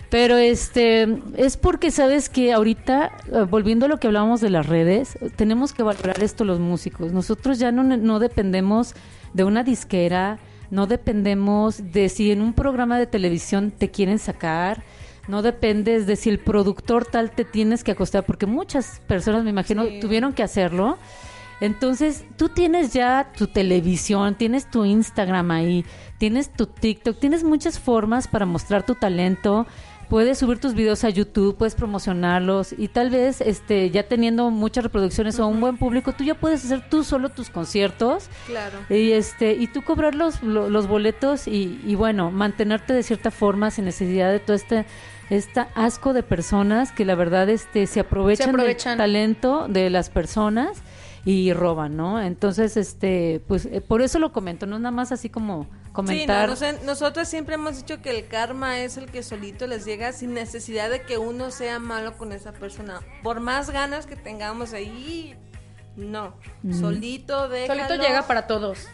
[0.09, 4.65] Pero este, es porque sabes que ahorita, eh, volviendo a lo que hablábamos de las
[4.65, 7.11] redes, tenemos que valorar esto los músicos.
[7.11, 8.95] Nosotros ya no dependemos
[9.33, 14.83] de una disquera, no dependemos de si en un programa de televisión te quieren sacar,
[15.27, 19.49] no dependes de si el productor tal te tienes que acostar, porque muchas personas, me
[19.49, 20.97] imagino, tuvieron que hacerlo.
[21.61, 25.85] Entonces, tú tienes ya tu televisión, tienes tu Instagram ahí,
[26.17, 29.67] tienes tu TikTok, tienes muchas formas para mostrar tu talento.
[30.11, 34.83] Puedes subir tus videos a YouTube, puedes promocionarlos y tal vez este ya teniendo muchas
[34.83, 38.77] reproducciones o un buen público, tú ya puedes hacer tú solo tus conciertos Claro.
[38.89, 43.31] y este y tú cobrar los, lo- los boletos y, y bueno mantenerte de cierta
[43.31, 44.85] forma sin necesidad de todo este
[45.29, 48.97] esta asco de personas que la verdad este se aprovechan, aprovechan.
[48.97, 50.81] del talento de las personas
[51.25, 55.11] y roban no entonces este pues eh, por eso lo comento no es nada más
[55.11, 59.05] así como comentar Sí, no, nos- nosotros siempre hemos dicho que el karma es el
[59.05, 63.01] que solito les llega sin necesidad de que uno sea malo con esa persona.
[63.23, 65.35] Por más ganas que tengamos ahí,
[65.97, 66.33] no.
[66.71, 67.83] Solito déjalo.
[67.87, 68.87] Solito llega para todos.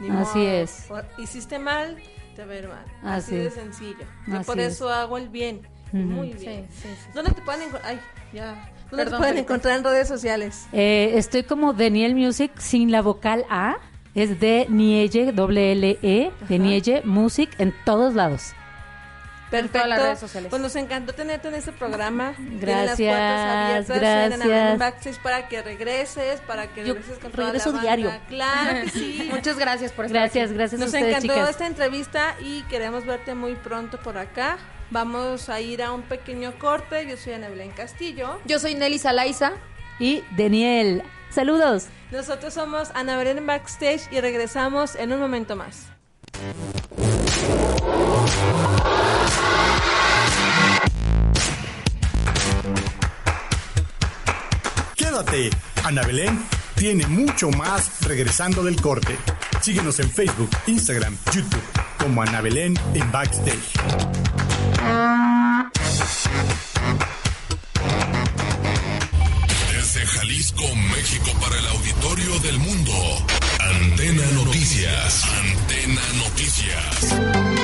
[0.00, 0.48] Ni Así modo.
[0.50, 0.86] es.
[1.18, 1.96] Hiciste mal,
[2.36, 2.84] te ir mal.
[3.02, 4.06] Así Así, de sencillo.
[4.28, 4.74] Yo Así por es.
[4.74, 5.66] eso hago el bien.
[5.92, 6.68] Muy Sí, bien.
[6.70, 7.10] sí, sí.
[7.14, 7.92] ¿Dónde te pueden encontrar?
[7.92, 8.00] Ay,
[8.32, 8.70] ya.
[8.90, 10.66] ¿Dónde te pueden encontrar en redes sociales?
[10.72, 13.76] Eh, estoy como Daniel Music sin la vocal A.
[14.14, 18.54] Es de Nielle doble L E de Nielle Music en todos lados
[19.62, 19.88] Perfecto.
[19.88, 20.50] las redes sociales.
[20.50, 22.34] Pues nos encantó tenerte en este programa.
[22.36, 24.78] Tienen Gracias, las puertas abiertas gracias.
[24.78, 27.96] Backstage para que regreses, para que Yo regreses con toda regreso la banda.
[27.96, 28.20] diario.
[28.28, 29.28] Claro que sí.
[29.32, 30.54] Muchas gracias por estar Gracias, aquí.
[30.58, 31.50] gracias a Nos ustedes, encantó chicas.
[31.50, 34.58] esta entrevista y queremos verte muy pronto por acá.
[34.90, 37.06] Vamos a ir a un pequeño corte.
[37.06, 38.38] Yo soy Ana Belén Castillo.
[38.44, 39.52] Yo soy Nelly Salaiza.
[39.98, 41.86] Y Daniel, saludos.
[42.10, 45.86] Nosotros somos Ana Belén Backstage y regresamos en un momento más.
[54.96, 55.50] Quédate,
[55.84, 59.16] Ana Belén tiene mucho más regresando del corte.
[59.60, 61.62] Síguenos en Facebook, Instagram, YouTube
[61.98, 63.72] como Ana Belén en Backstage.
[69.72, 70.62] Desde Jalisco,
[70.94, 72.92] México, para el auditorio del mundo.
[73.60, 75.24] Antena Noticias.
[75.24, 77.63] Antena Noticias.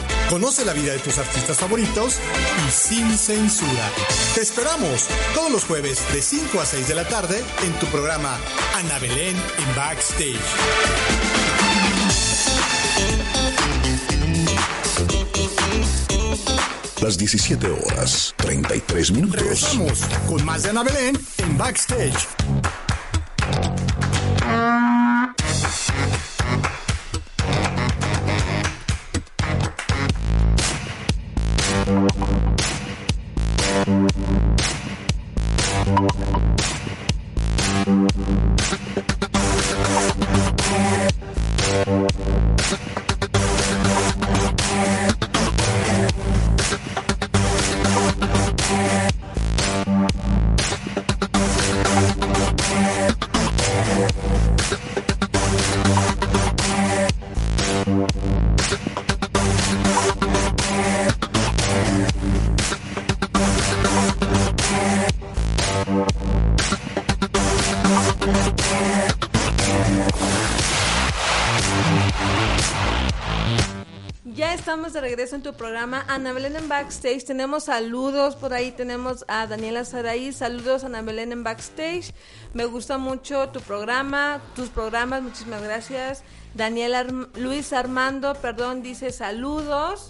[0.31, 2.17] Conoce la vida de tus artistas favoritos
[2.65, 3.91] y sin censura.
[4.33, 8.37] Te esperamos todos los jueves de 5 a 6 de la tarde en tu programa
[8.75, 10.39] Ana Belén en Backstage.
[17.01, 19.41] Las 17 horas, 33 minutos.
[19.41, 22.29] Regresamos con más de Ana Belén en Backstage.
[74.93, 77.23] De regreso en tu programa Ana Belén en Backstage.
[77.25, 78.71] Tenemos saludos por ahí.
[78.71, 80.31] Tenemos a Daniela Saraí.
[80.33, 82.13] Saludos Ana Belén en Backstage.
[82.53, 85.21] Me gusta mucho tu programa, tus programas.
[85.21, 86.23] Muchísimas gracias.
[86.53, 90.07] Daniel Arm- Luis Armando, perdón, dice saludos.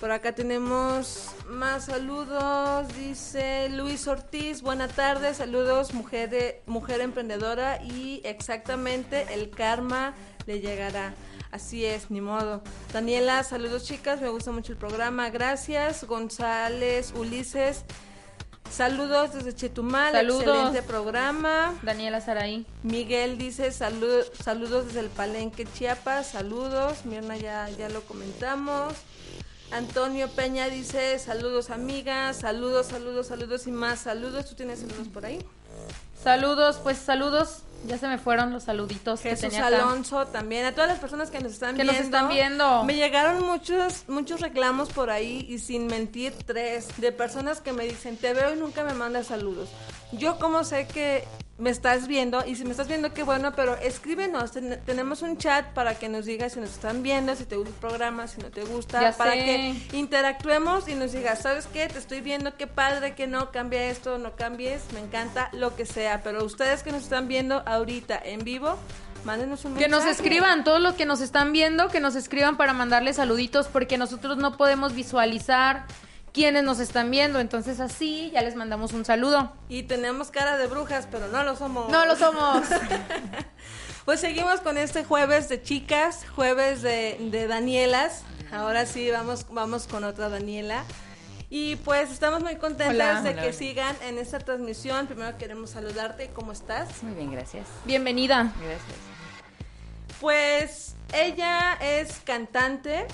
[0.00, 2.86] Por acá tenemos más saludos.
[2.96, 10.14] Dice Luis Ortiz, buena tarde, saludos, mujer, de- mujer emprendedora y exactamente el karma
[10.46, 11.14] le llegará.
[11.52, 12.62] Así es, ni modo.
[12.94, 16.04] Daniela, saludos chicas, me gusta mucho el programa, gracias.
[16.04, 17.84] González, Ulises,
[18.70, 20.42] saludos desde Chetumal, Saludos.
[20.44, 21.74] excelente programa.
[21.82, 22.64] Daniela Saraí.
[22.82, 27.04] Miguel dice salud, saludos desde el Palenque, Chiapas, saludos.
[27.04, 28.94] Mirna ya, ya lo comentamos.
[29.72, 34.46] Antonio Peña dice saludos amigas, saludos, saludos, saludos y más saludos.
[34.46, 35.38] ¿Tú tienes saludos por ahí?
[36.22, 37.58] Saludos, pues saludos.
[37.84, 39.76] Ya se me fueron los saluditos que Jesús tenía acá.
[39.78, 41.92] Alonso también, a todas las personas que nos están Que viendo.
[41.92, 42.84] nos están viendo.
[42.84, 47.84] Me llegaron muchos muchos reclamos por ahí y sin mentir tres de personas que me
[47.84, 49.68] dicen, "Te veo y nunca me mandas saludos."
[50.12, 51.24] Yo como sé que
[51.62, 55.36] me estás viendo y si me estás viendo qué bueno, pero escríbenos, Ten- tenemos un
[55.38, 58.40] chat para que nos digas si nos están viendo, si te gusta el programa, si
[58.40, 59.44] no te gusta, Ya para sé.
[59.90, 61.86] que interactuemos y nos digas, ¿sabes qué?
[61.86, 65.86] Te estoy viendo, qué padre, que no, cambia esto, no cambies, me encanta, lo que
[65.86, 66.20] sea.
[66.24, 68.76] Pero ustedes que nos están viendo ahorita en vivo,
[69.24, 70.10] mándenos un Que nos mensaje.
[70.20, 74.36] escriban, todos los que nos están viendo, que nos escriban para mandarles saluditos, porque nosotros
[74.36, 75.84] no podemos visualizar
[76.32, 77.38] quiénes nos están viendo.
[77.40, 79.52] Entonces así ya les mandamos un saludo.
[79.68, 81.90] Y tenemos cara de brujas, pero no lo somos.
[81.90, 82.66] No lo somos.
[84.04, 88.24] Pues seguimos con este jueves de chicas, jueves de, de Danielas.
[88.50, 90.82] Ahora sí, vamos, vamos con otra Daniela.
[91.48, 93.22] Y pues estamos muy contentas Hola.
[93.22, 93.42] de Hola.
[93.42, 95.06] que sigan en esta transmisión.
[95.06, 96.30] Primero queremos saludarte.
[96.34, 97.00] ¿Cómo estás?
[97.04, 97.68] Muy bien, gracias.
[97.84, 98.52] Bienvenida.
[98.60, 98.98] Gracias.
[100.20, 103.06] Pues ella es cantante.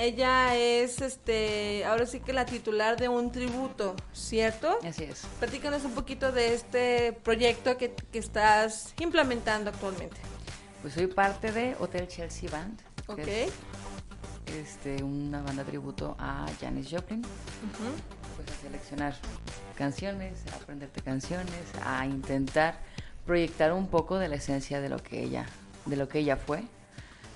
[0.00, 4.78] Ella es, este, ahora sí que la titular de un tributo, ¿cierto?
[4.82, 5.26] Así es.
[5.38, 10.16] Platícanos un poquito de este proyecto que, que estás implementando actualmente.
[10.80, 13.28] Pues soy parte de Hotel Chelsea Band, que ¿Ok?
[13.28, 13.52] es
[14.56, 17.20] este, una banda tributo a Janis Joplin.
[18.36, 19.14] Pues a seleccionar
[19.76, 22.80] canciones, a aprenderte canciones, a intentar
[23.26, 25.44] proyectar un poco de la esencia de lo que ella,
[25.84, 26.62] de lo que ella fue.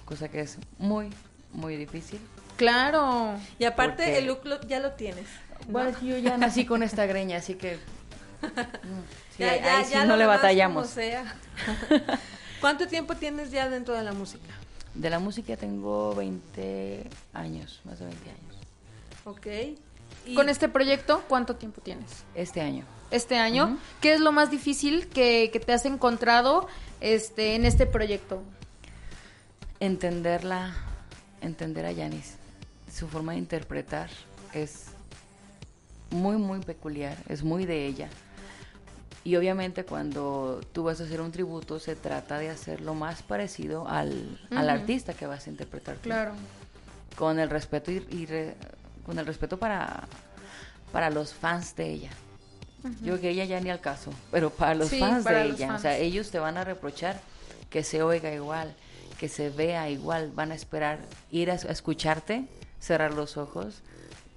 [0.07, 1.11] cosa que es muy,
[1.53, 2.21] muy difícil.
[2.57, 3.35] Claro.
[3.59, 5.27] Y aparte Porque- el look lo- ya lo tienes.
[5.67, 5.73] ¿no?
[5.73, 7.75] Bueno, yo ya nací con esta greña, así que...
[9.37, 10.89] sí, Ya- ahí- ya- ahí sí ya no le batallamos.
[10.89, 11.25] sea.
[12.61, 14.53] ¿Cuánto tiempo tienes ya dentro de la música?
[14.95, 18.57] De la música tengo 20 años, más de 20 años.
[19.25, 19.47] Ok.
[20.27, 22.25] Y Con este proyecto, ¿cuánto tiempo tienes?
[22.35, 22.85] Este año.
[23.11, 23.79] Este año.
[24.01, 26.69] ¿qué es lo más difícil que, que te has encontrado
[27.01, 28.43] este, en este proyecto?
[29.81, 30.75] Entenderla,
[31.41, 32.37] entender a Yanis.
[32.95, 34.09] Su forma de interpretar
[34.53, 34.85] es
[36.11, 38.09] muy, muy peculiar, es muy de ella.
[39.25, 43.23] Y obviamente cuando tú vas a hacer un tributo se trata de hacer lo más
[43.23, 45.97] parecido al, al artista que vas a interpretar.
[45.97, 46.09] tú.
[47.17, 48.55] Con el respeto y, y re-
[49.07, 50.05] con el respeto para,
[50.93, 52.11] para los fans de ella.
[53.01, 55.49] Yo creo que ella ya ni al caso, pero para los Sí, fans para de
[55.49, 55.81] los ella, fans.
[55.81, 57.19] o sea, ellos te van a reprochar
[57.71, 58.75] que se oiga igual,
[59.19, 60.99] que se vea igual, van a esperar
[61.31, 62.45] ir a, a escucharte,
[62.85, 63.83] cerrar los ojos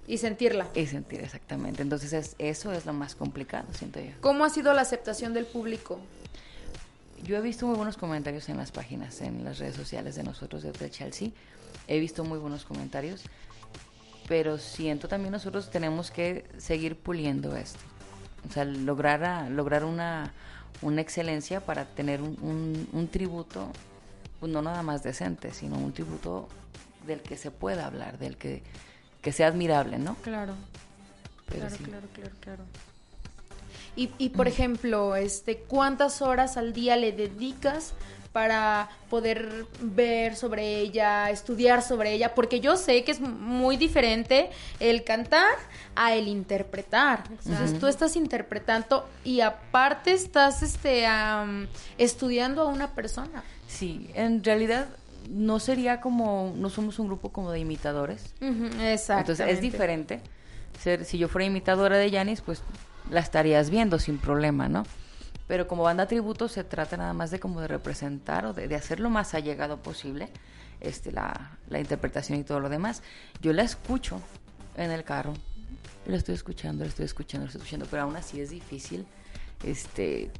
[0.07, 0.67] Y sentirla.
[0.73, 1.81] y sentir exactamente.
[1.81, 4.11] Entonces es, eso es lo más complicado, siento yo.
[4.21, 5.99] ¿Cómo ha sido la aceptación del público?
[7.23, 10.63] Yo he visto muy buenos comentarios en las páginas, en las redes sociales de nosotros
[10.63, 11.29] de Hotel Chelsea.
[11.87, 13.23] He visto muy buenos comentarios,
[14.27, 17.79] pero siento también nosotros tenemos que seguir puliendo esto.
[18.49, 20.31] O sea, lograr, a- lograr una,
[20.81, 23.71] una excelencia para tener un, un- un tributo,
[24.39, 26.47] pues no nada más decente, sino un tributo
[27.07, 28.61] del que se pueda hablar, del que,
[29.21, 30.15] que sea admirable, ¿no?
[30.17, 30.53] Claro.
[31.47, 31.83] Pero claro, sí.
[31.83, 32.63] claro, claro, claro.
[33.95, 37.93] Y, y por ejemplo, este, ¿cuántas horas al día le dedicas
[38.31, 42.35] para poder ver sobre ella, estudiar sobre ella?
[42.35, 45.55] Porque yo sé que es muy diferente el cantar
[45.95, 47.23] a el interpretar.
[47.31, 51.07] Entonces tú estás interpretando y aparte estás este,
[51.97, 53.43] estudiando a una persona.
[53.67, 54.87] Sí, en realidad
[55.29, 58.33] no sería como, no somos un grupo como de imitadores.
[58.41, 59.31] Exacto.
[59.31, 60.21] Entonces es diferente.
[60.81, 62.61] Ser, si yo fuera imitadora de Yanis, pues
[63.09, 64.83] la estarías viendo sin problema, ¿no?
[65.47, 68.75] Pero como banda tributo se trata nada más de como de representar o de, de
[68.75, 70.29] hacer lo más allegado posible
[70.81, 73.01] este, la, la interpretación y todo lo demás.
[73.41, 74.21] Yo la escucho
[74.75, 75.33] en el carro,
[76.05, 79.05] la estoy escuchando, la estoy escuchando, la estoy escuchando, pero aún así es difícil
[79.63, 80.31] este,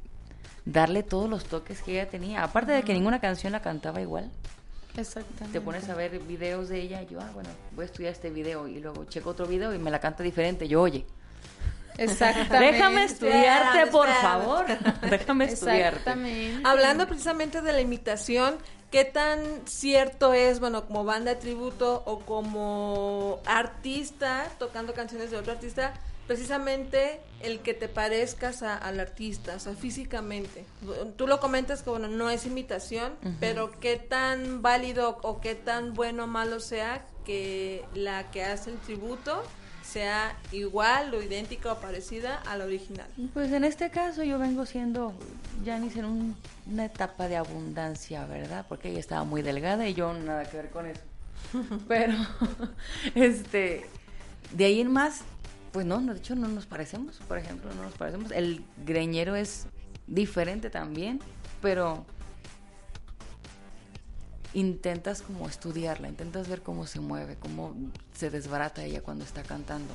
[0.66, 2.44] darle todos los toques que ella tenía.
[2.44, 4.30] Aparte de que ninguna canción la cantaba igual
[4.96, 5.60] Exactamente.
[5.60, 8.30] te pones a ver videos de ella y yo, ah, bueno, voy a estudiar este
[8.30, 10.68] video y luego checo otro video y me la canta diferente.
[10.68, 11.06] Yo, oye,
[11.98, 12.60] Exactamente.
[12.60, 14.22] déjame estudiarte, Espérame, por espérame.
[14.42, 14.66] favor.
[15.10, 16.00] déjame estudiarte.
[16.00, 16.62] Exactamente.
[16.68, 18.58] Hablando precisamente de la imitación,
[18.92, 25.38] ¿qué tan cierto es, bueno, como banda de tributo o como artista tocando canciones de
[25.38, 25.94] otro artista,
[26.28, 30.66] precisamente el que te parezcas a- al artista, o sea, físicamente?
[31.16, 35.94] Tú lo comentas que, bueno, no es imitación, pero ¿qué tan válido o qué tan
[35.94, 39.44] bueno o malo sea que la que hace el tributo
[39.84, 43.08] sea igual o idéntica o parecida a la original?
[43.34, 45.14] Pues en este caso yo vengo siendo
[45.66, 46.36] Janice en un-
[46.70, 48.66] una etapa de abundancia, ¿verdad?
[48.68, 51.02] Porque ella estaba muy delgada y yo nada que ver con eso.
[51.88, 52.14] Pero,
[53.16, 53.86] este,
[54.52, 55.22] de ahí en más,
[55.78, 58.32] pues no, de hecho no nos parecemos, por ejemplo, no nos parecemos.
[58.32, 59.68] El greñero es
[60.08, 61.20] diferente también,
[61.62, 62.04] pero
[64.56, 67.76] intentas como estudiarla, intentas ver cómo se mueve, cómo
[68.16, 69.94] se desbarata ella cuando está cantando.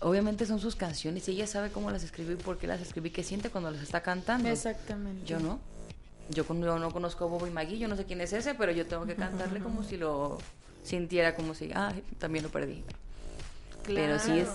[0.00, 3.22] Obviamente son sus canciones y ella sabe cómo las escribí, por qué las escribí, qué
[3.22, 4.48] siente cuando las está cantando.
[4.48, 5.26] Exactamente.
[5.26, 5.60] Yo no.
[6.30, 8.86] Yo no conozco a Bobo y Maggie, yo no sé quién es ese, pero yo
[8.86, 10.38] tengo que cantarle como si lo
[10.82, 12.82] sintiera, como si, ah, también lo perdí.
[13.86, 14.48] Pero sí es,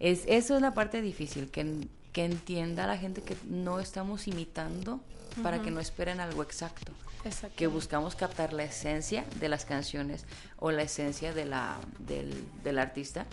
[0.00, 5.00] es, eso es la parte difícil, que, que entienda la gente que no estamos imitando
[5.42, 6.92] para que no esperen algo exacto.
[7.24, 7.56] Exacto.
[7.56, 10.26] Que buscamos captar la esencia de las canciones
[10.58, 13.24] o la esencia de la, del, del artista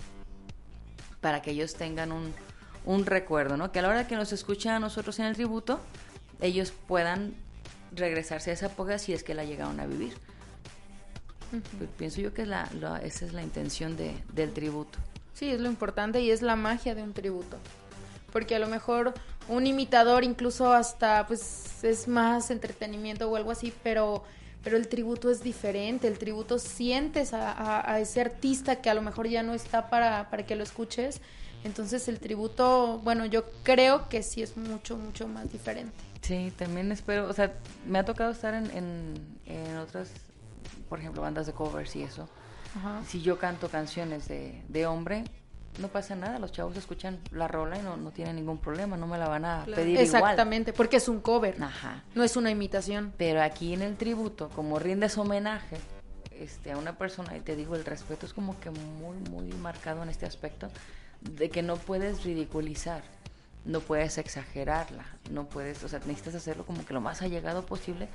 [1.19, 2.33] para que ellos tengan un,
[2.85, 3.71] un recuerdo, ¿no?
[3.71, 5.79] Que a la hora que nos escuchan a nosotros en el tributo,
[6.39, 7.35] ellos puedan
[7.93, 10.13] regresarse a esa época si es que la llegaron a vivir.
[11.77, 14.97] Pues pienso yo que es la, la- esa es la intención de, del tributo.
[15.33, 17.57] Sí, es lo importante y es la magia de un tributo.
[18.31, 19.13] Porque a lo mejor
[19.47, 24.23] un imitador incluso hasta pues es más entretenimiento o algo así, pero
[24.63, 29.27] pero el tributo es diferente, el tributo sientes a, ese artista que a lo mejor
[29.27, 31.19] ya no está para, para que lo escuches,
[31.63, 35.93] entonces el tributo, bueno, yo creo que sí es mucho, mucho más diferente.
[36.21, 37.53] Sí, también espero, o sea,
[37.87, 39.13] me ha tocado estar en, en,
[39.47, 40.11] en otras,
[40.87, 42.29] por ejemplo, bandas de covers y eso.
[42.75, 43.01] Ajá.
[43.07, 45.23] Si yo canto canciones de, de hombre,
[45.79, 49.07] no pasa nada, los chavos escuchan la rola y no, no tienen ningún problema, no
[49.07, 49.81] me la van a Claro.
[49.81, 50.05] pedir igual.
[50.05, 52.03] Exactamente, porque es un cover, Ajá.
[52.15, 53.13] no es una imitación.
[53.17, 55.77] Pero aquí en el tributo, como rindes homenaje
[56.39, 60.03] este, a una persona, y te digo, el respeto es como que muy, muy marcado
[60.03, 60.67] en este aspecto,
[61.21, 63.03] de que no puedes ridiculizar,
[63.63, 68.09] no puedes exagerarla, no puedes, o sea, necesitas hacerlo como que lo más allegado posible.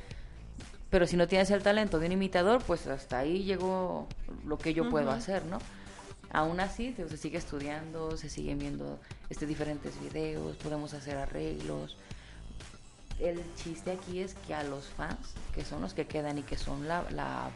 [0.91, 4.07] Pero si no tienes el talento de un imitador, pues hasta ahí llegó
[4.45, 5.59] lo que yo puedo hacer, ¿no?
[6.30, 8.99] Aún así, se sigue estudiando, se siguen viendo
[9.30, 11.97] este, diferentes videos, podemos hacer arreglos,
[13.18, 16.59] el chiste aquí es que a los fans, que son los que quedan y que
[16.59, 17.51] son la, la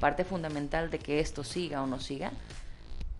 [0.00, 2.32] parte fundamental de que esto siga o no siga,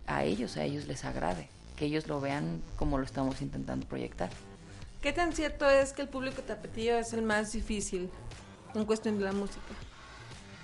[0.05, 4.29] a ellos, a ellos les agrade, que ellos lo vean como lo estamos intentando proyectar.
[5.01, 8.09] ¿Qué tan cierto es que el público tapatío es el más difícil
[8.79, 9.59] en cuestión de la música?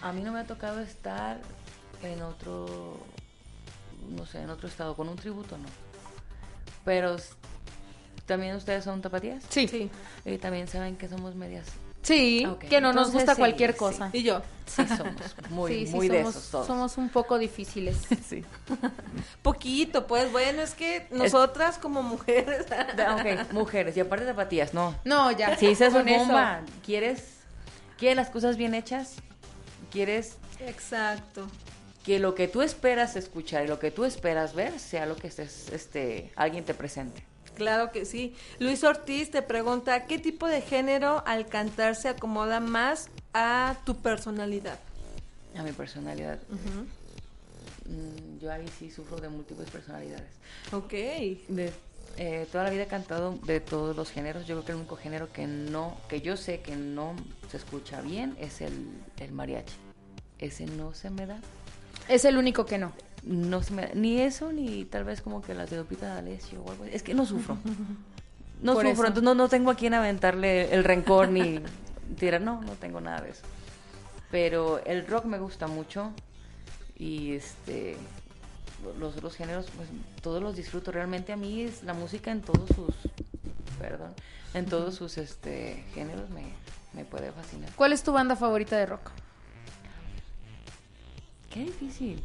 [0.01, 1.39] A mí no me ha tocado estar
[2.01, 2.97] en otro,
[4.09, 5.67] no sé, en otro estado, con un tributo, no.
[6.85, 7.15] Pero
[8.25, 9.89] también ustedes son tapatías Sí, Sí.
[10.25, 11.67] y también saben que somos medias.
[12.01, 13.79] sí, que no nos gusta sí, cualquier sí.
[13.79, 14.09] cosa.
[14.11, 14.41] Y yo.
[14.65, 15.15] Sí, somos
[15.49, 16.67] muy, sí, sí, muy de somos, esos todos.
[16.67, 17.97] somos un poco difíciles.
[18.27, 18.43] Sí.
[19.41, 22.65] Poquito, pues bueno, es que nosotras como mujeres.
[23.13, 24.95] Ok, mujeres, y aparte tapatías, no.
[25.05, 25.55] No, ya.
[25.57, 26.19] Si esa es con eso.
[26.19, 27.39] bomba, ¿quieres,
[27.97, 29.15] ¿quieres las cosas bien hechas?
[29.91, 31.47] ¿Quieres Exacto.
[32.03, 35.27] que lo que tú esperas escuchar y lo que tú esperas ver sea lo que
[35.27, 37.23] estés, este, alguien te presente?
[37.55, 38.35] Claro que sí.
[38.59, 43.95] Luis Ortiz te pregunta, ¿qué tipo de género al cantar se acomoda más a tu
[43.95, 44.79] personalidad?
[45.55, 46.39] A mi personalidad.
[47.85, 50.31] Mm, yo ahí sí sufro de múltiples personalidades.
[50.71, 50.91] Ok.
[50.91, 51.71] De,
[52.17, 54.45] eh, toda la vida he cantado de todos los géneros.
[54.45, 57.15] Yo creo que el único género que no, que yo sé que no
[57.49, 58.87] se escucha bien es el,
[59.19, 59.75] el mariachi.
[60.39, 61.39] Ese no se me da.
[62.07, 62.91] Es el único que no.
[63.23, 63.89] No se me da.
[63.93, 66.85] Ni eso, ni tal vez como que las de Lupita D'Alessio o algo.
[66.85, 67.57] Es que no sufro.
[68.61, 69.07] No Por sufro, eso.
[69.07, 71.59] entonces no, no tengo a quien aventarle el rencor ni
[72.17, 72.39] tirar.
[72.39, 73.41] No, no tengo nada de eso.
[74.31, 76.13] Pero el rock me gusta mucho
[76.97, 77.97] y este
[78.99, 79.87] los otros géneros pues
[80.21, 82.93] todos los disfruto realmente a mí es la música en todos sus
[83.79, 84.13] perdón
[84.53, 86.43] en todos sus este géneros me,
[86.93, 89.11] me puede fascinar ¿Cuál es tu banda favorita de rock?
[91.49, 92.23] qué difícil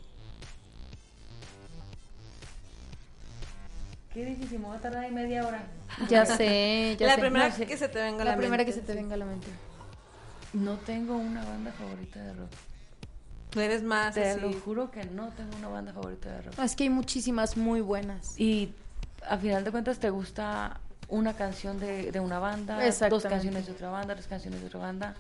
[4.13, 5.63] qué difícil me voy a tardar ahí media hora
[6.09, 7.21] Ya sé, ya la sé.
[7.21, 7.67] primera No sé.
[7.67, 9.25] que se te venga a la la, primera mente, que se te venga a la
[9.27, 9.47] mente.
[10.53, 12.51] no tengo una banda favorita de rock
[13.51, 14.41] Tú eres más te así.
[14.41, 17.81] lo juro que no tengo una banda favorita de rock Es que hay muchísimas muy
[17.81, 18.39] buenas.
[18.39, 18.71] Y
[19.27, 22.79] a final de cuentas te gusta una canción de, de una banda,
[23.09, 25.15] dos canciones de otra banda, tres canciones de otra banda,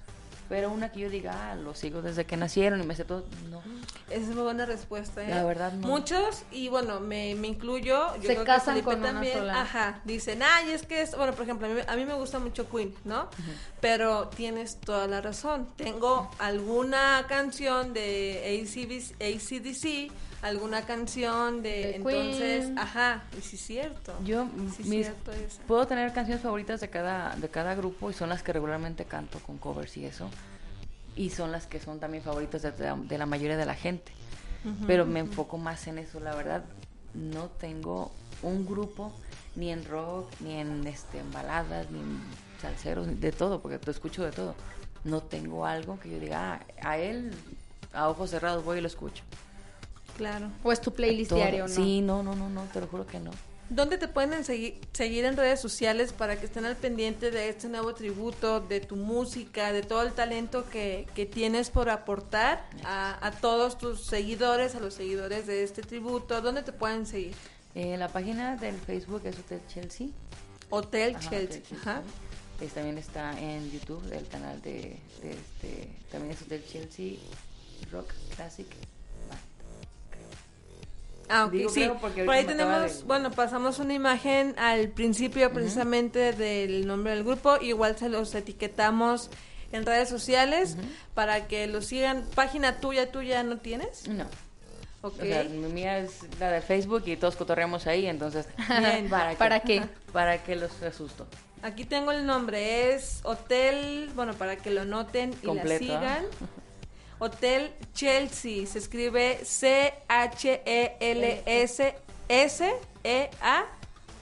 [0.49, 3.25] pero una que yo diga, ah, lo sigo desde que nacieron y me sé todo,
[3.51, 3.63] no.
[4.11, 5.23] Esa es muy buena respuesta.
[5.23, 5.29] ¿eh?
[5.29, 5.87] La verdad, no.
[5.87, 8.15] Muchos, y bueno, me, me incluyo.
[8.17, 9.61] Yo Se creo que casan Felipe con una también, sola.
[9.61, 11.15] Ajá, dicen, ay, es que es.
[11.15, 13.29] Bueno, por ejemplo, a mí, a mí me gusta mucho Queen, ¿no?
[13.81, 15.69] Pero tienes toda la razón.
[15.77, 20.13] Tengo alguna canción de ACDC, ACDC
[20.43, 21.69] alguna canción de.
[21.71, 22.79] De entonces, Queen.
[22.79, 24.15] ajá, y sí es cierto.
[24.25, 25.33] Yo Sí mis- cierto
[25.67, 29.39] puedo tener canciones favoritas de cada, de cada grupo y son las que regularmente canto
[29.41, 30.29] con covers y eso.
[31.17, 34.13] Y son las que son también favoritas de, la- de la mayoría de la gente.
[34.87, 36.63] Pero me enfoco más en eso, la verdad.
[37.15, 38.11] No tengo
[38.43, 39.13] un grupo
[39.57, 42.21] ni en rock, ni en, este, en baladas, ni en
[42.61, 44.55] salseros, de todo, porque te escucho de todo.
[45.05, 47.33] No tengo algo que yo diga, ah, a él,
[47.95, 49.23] a ojos cerrados voy y lo escucho.
[50.19, 50.51] Claro.
[50.63, 51.39] ¿O es tu playlist Todo.
[51.39, 51.75] diario no?
[51.75, 53.31] Sí, no, no, no, no, te lo juro que no.
[53.71, 57.69] ¿Dónde te pueden segui- seguir en redes sociales para que estén al pendiente de este
[57.69, 63.25] nuevo tributo, de tu música, de todo el talento que, que tienes por aportar a,
[63.27, 66.41] a todos tus seguidores, a los seguidores de este tributo?
[66.41, 67.35] ¿Dónde te pueden seguir?
[67.75, 70.09] Eh, la página del Facebook es Hotel Chelsea.
[70.71, 71.61] Hotel Ajá, Chelsea.
[71.61, 72.03] Hotel Ajá.
[72.63, 77.19] Es- también está en YouTube, el canal de, de este, también es Hotel Chelsea
[77.93, 78.67] Rock Classic.
[81.29, 81.91] Ah, ok, Digo sí.
[82.01, 87.25] porque Por ahí tenemos, de- bueno, pasamos una imagen al principio precisamente del nombre del
[87.25, 87.57] grupo.
[87.61, 89.31] Igual se los etiquetamos
[89.73, 90.77] en redes sociales
[91.15, 92.25] para que lo sigan.
[92.35, 94.09] ¿Página tuya, tuya no tienes?
[94.09, 94.25] No.
[95.03, 95.15] Ok.
[95.21, 98.47] O sea, mi mía es la de Facebook y todos cotorreamos ahí, entonces,
[98.81, 99.09] Bien.
[99.11, 99.37] ¿para qué?
[99.37, 99.83] ¿Para qué?
[100.13, 101.27] ¿Para qué los asusto?
[101.63, 106.25] Aquí tengo el nombre, es Hotel, bueno, para que lo noten y Completo, la sigan.
[107.19, 109.41] Hotel Chelsea, se escribe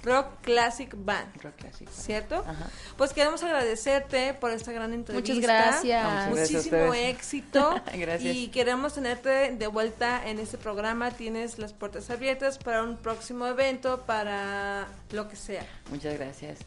[0.07, 1.43] Rock Classic Band.
[1.43, 1.89] Rock Classic.
[1.91, 2.37] ¿Cierto?
[2.37, 2.71] Ajá.
[2.97, 5.35] Pues queremos agradecerte por esta gran entrevista.
[5.35, 6.29] Muchas gracias.
[6.31, 7.83] Muchísimo éxito.
[7.93, 8.37] Gracias.
[8.37, 11.11] Y queremos tenerte de vuelta en este programa.
[11.11, 15.67] Tienes las puertas abiertas para un próximo evento, para lo que sea.
[15.91, 16.61] Muchas gracias.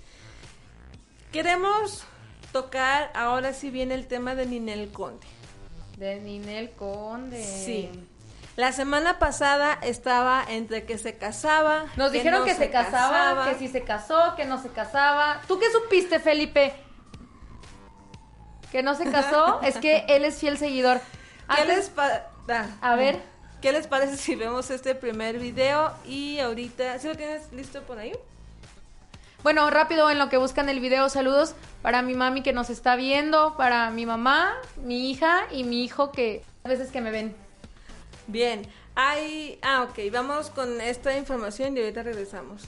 [1.31, 2.03] Queremos
[2.51, 5.25] tocar ahora sí viene el tema de Ninel Conde.
[5.99, 7.43] De Ninel Conde.
[7.43, 7.91] Sí.
[8.55, 11.87] La semana pasada estaba entre que se casaba.
[11.97, 13.49] Nos dijeron no que se, casaba, casaba.
[13.49, 15.41] que si se casó, que no se casaba.
[15.45, 16.73] ¿Tú qué supiste, Felipe?
[18.71, 19.59] ¿Que no se casó?
[19.63, 21.01] es que él es fiel seguidor.
[21.53, 23.21] ¿Qué les ah, A ver.
[23.61, 27.99] ¿Qué les parece si vemos este primer video y ahorita, ¿sí lo tienes listo por
[27.99, 28.13] ahí?
[29.41, 32.97] Bueno, rápido en lo que buscan el video, saludos para mi mami que nos está
[32.97, 37.33] viendo, para mi mamá, mi hija y mi hijo que a veces que me ven.
[38.27, 38.63] Bien,
[38.95, 42.63] hay, ah, ok, vamos con esta información y ahorita regresamos.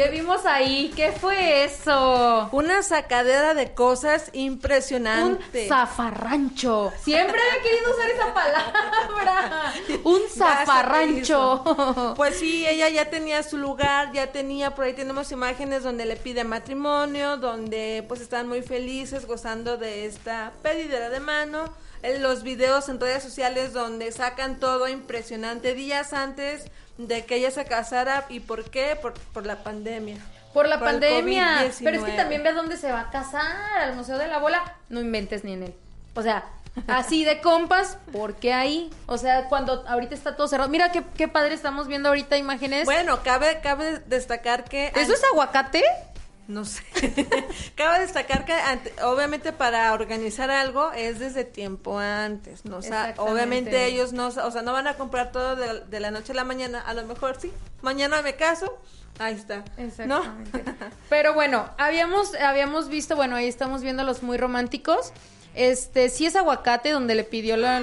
[0.00, 0.90] ¿Qué vimos ahí?
[0.96, 2.48] ¿Qué fue eso?
[2.52, 5.68] Una sacadera de cosas Un impresionante.
[5.68, 6.90] zafarrancho.
[7.04, 9.74] Siempre había querido usar esa palabra.
[10.04, 12.14] Un zafarrancho.
[12.16, 16.16] Pues sí, ella ya tenía su lugar, ya tenía, por ahí tenemos imágenes donde le
[16.16, 21.64] pide matrimonio, donde pues están muy felices gozando de esta pedidera de mano.
[22.20, 26.70] Los videos en redes sociales donde sacan todo impresionante días antes
[27.08, 28.26] de que ella se casara.
[28.28, 28.96] ¿Y por qué?
[29.00, 30.18] Por, por la pandemia.
[30.52, 31.62] Por la Por pandemia.
[31.62, 31.80] COVID-19.
[31.84, 34.76] Pero es que también ve dónde se va a casar, al Museo de la Bola.
[34.88, 35.74] No inventes ni en él.
[36.14, 36.44] O sea,
[36.88, 38.90] así de compas, ¿por qué ahí?
[39.06, 40.68] O sea, cuando ahorita está todo cerrado.
[40.68, 42.84] Mira qué, qué padre estamos viendo ahorita imágenes.
[42.84, 44.92] Bueno, cabe, cabe destacar que...
[44.96, 45.84] ¿Eso es aguacate?
[46.50, 46.82] No sé.
[47.76, 52.78] Cabe destacar que ante- obviamente para organizar algo es desde tiempo antes, ¿no?
[52.78, 56.10] O sea, obviamente ellos no, o sea, no van a comprar todo de, de la
[56.10, 57.52] noche a la mañana, a lo mejor sí.
[57.82, 58.78] Mañana me caso,
[59.20, 59.58] ahí está.
[59.58, 59.84] ¿No?
[59.84, 60.64] Exactamente.
[61.08, 65.12] Pero bueno, habíamos, habíamos visto, bueno, ahí estamos viendo los muy románticos.
[65.54, 67.78] Este, sí es aguacate donde le pidió la,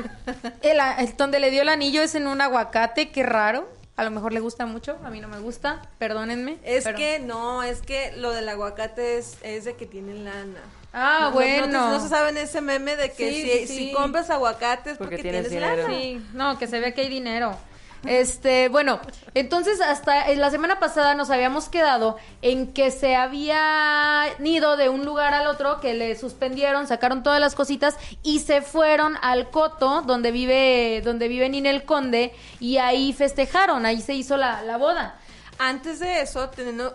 [0.61, 3.67] el, el- donde le dio el anillo es en un aguacate, qué raro.
[3.97, 6.59] A lo mejor le gusta mucho, a mí no me gusta, perdónenme.
[6.63, 10.59] Es pero- que no, es que lo del aguacate es, es de que tienen lana.
[10.93, 11.67] Ah, No- no- bueno.
[11.67, 13.77] No, no se saben ese meme de que Sí, si, sí.
[13.87, 15.87] si compras aguacates porque, Porque tienes, lana.
[15.87, 17.57] Sí, no, que se vea que hay dinero.
[18.05, 18.99] Este, bueno,
[19.33, 24.89] entonces hasta en la semana pasada nos habíamos quedado en que se había ido de
[24.89, 29.49] un lugar al otro, que le suspendieron, sacaron todas las cositas y se fueron al
[29.49, 34.77] Coto, donde vive, donde vive Ninel Conde, y ahí festejaron, ahí se hizo la, la
[34.77, 35.19] boda.
[35.59, 36.51] Antes de eso,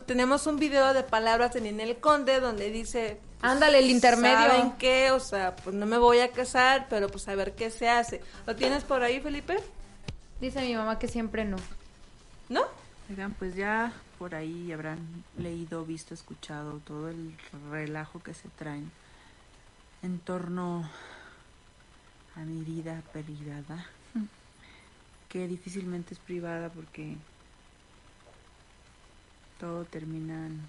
[0.07, 3.18] tenemos un video de palabras de Ninel Conde donde dice...
[3.40, 4.36] pues, Ándale, el intermedio.
[4.36, 5.11] ¿Saben qué?
[5.11, 8.20] O sea, pues no me voy a casar, pero pues a ver qué se hace.
[8.46, 9.59] ¿Lo tienes por ahí, Felipe?
[10.43, 11.57] Dice mi mamá que siempre no.
[12.49, 12.62] ¿No?
[13.09, 14.99] Oigan, pues ya por ahí habrán
[15.38, 17.32] leído, visto, escuchado todo el
[17.70, 18.90] relajo que se traen
[20.03, 20.90] en torno
[22.34, 23.86] a mi vida privada,
[25.28, 27.14] que difícilmente es privada porque
[29.61, 30.61] todo terminan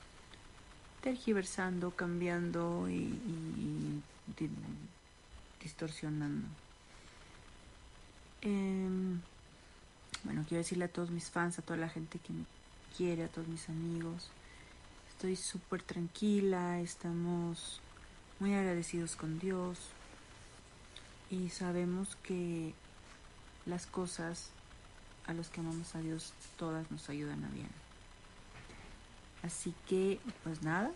[1.01, 4.01] tergiversando, cambiando y, y
[4.37, 4.49] di-
[5.63, 6.47] distorsionando.
[8.43, 9.19] Em,
[10.23, 12.45] bueno, quiero decirle a todos mis fans, a toda la gente que me
[12.97, 14.29] quiere, a todos mis amigos.
[15.09, 17.79] Estoy súper tranquila, estamos
[18.39, 19.79] muy agradecidos con Dios
[21.29, 22.73] y sabemos que
[23.65, 24.49] las cosas
[25.25, 27.69] a los que amamos a Dios todas nos ayudan a bien.
[29.41, 30.91] Así que, pues nada,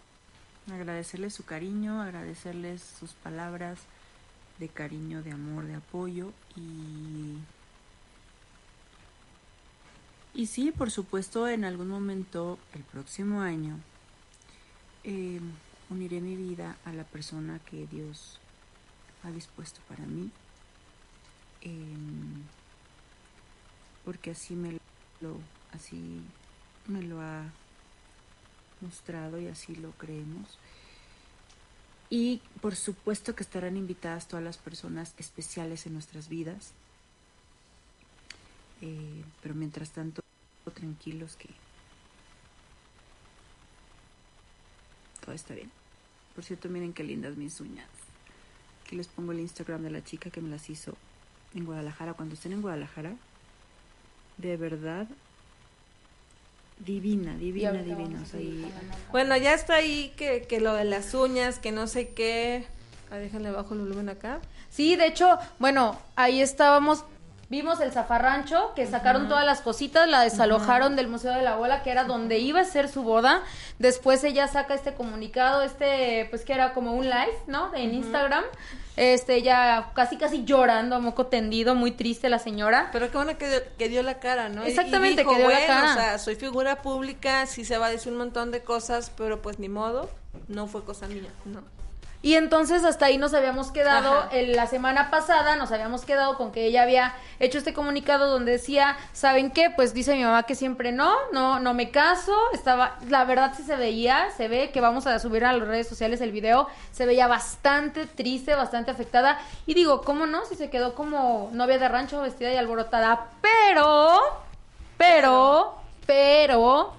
[0.71, 3.79] agradecerles su cariño, agradecerles sus palabras
[4.59, 7.37] de cariño, de amor, de apoyo y
[10.37, 13.79] y sí, por supuesto, en algún momento, el próximo año,
[15.03, 15.41] eh,
[15.89, 18.39] uniré mi vida a la persona que Dios
[19.23, 20.29] ha dispuesto para mí.
[21.61, 22.43] Em,
[24.05, 24.79] porque así me
[25.21, 25.37] lo
[25.73, 26.21] así
[26.85, 27.43] me lo ha
[28.81, 30.59] mostrado y así lo creemos.
[32.11, 36.73] Y por supuesto que estarán invitadas todas las personas especiales en nuestras vidas.
[38.81, 40.21] Eh, pero mientras tanto,
[40.77, 41.49] tranquilos que
[45.23, 45.71] todo está bien.
[46.35, 47.87] Por cierto, miren qué lindas mis uñas.
[48.85, 50.95] Aquí les pongo el Instagram de la chica que me las hizo
[51.55, 52.13] en Guadalajara.
[52.13, 53.13] Cuando estén en Guadalajara,
[54.37, 55.07] de verdad,
[56.79, 58.21] divina, divina, divina.
[58.21, 58.71] O sea, y-
[59.11, 62.67] Bueno, ya está ahí que, que lo de las uñas, que no sé qué.
[63.11, 64.39] Ah, déjenle bajo el volumen acá.
[64.69, 67.03] Sí, de hecho, bueno, ahí estábamos,
[67.49, 71.81] vimos el zafarrancho, que sacaron todas las cositas, la desalojaron del Museo de la Bola,
[71.83, 73.41] que era donde iba a ser su boda.
[73.79, 77.73] Después ella saca este comunicado, este, pues que era como un live, ¿no?
[77.73, 78.43] En Instagram.
[78.97, 82.89] Este, ella casi casi llorando, a moco tendido, muy triste la señora.
[82.91, 84.63] Pero qué bueno que dio, que dio la cara, ¿no?
[84.63, 85.91] Y- y Exactamente, dijo, que dio la cara.
[85.91, 89.39] O sea, soy figura pública, sí se va a decir un montón de cosas, pero
[89.41, 90.09] pues ni modo,
[90.47, 91.61] no fue cosa mía, ¿no?
[92.23, 96.51] Y entonces hasta ahí nos habíamos quedado, en la semana pasada nos habíamos quedado con
[96.51, 99.69] que ella había hecho este comunicado donde decía, ¿saben qué?
[99.69, 103.61] Pues dice mi mamá que siempre no, no, no me caso, estaba, la verdad sí
[103.61, 107.05] se veía, se ve que vamos a subir a las redes sociales el video, se
[107.05, 110.43] veía bastante triste, bastante afectada, y digo, ¿cómo no?
[110.45, 114.19] Si se quedó como novia de rancho vestida y alborotada, pero,
[114.97, 115.75] pero,
[116.07, 116.93] pero,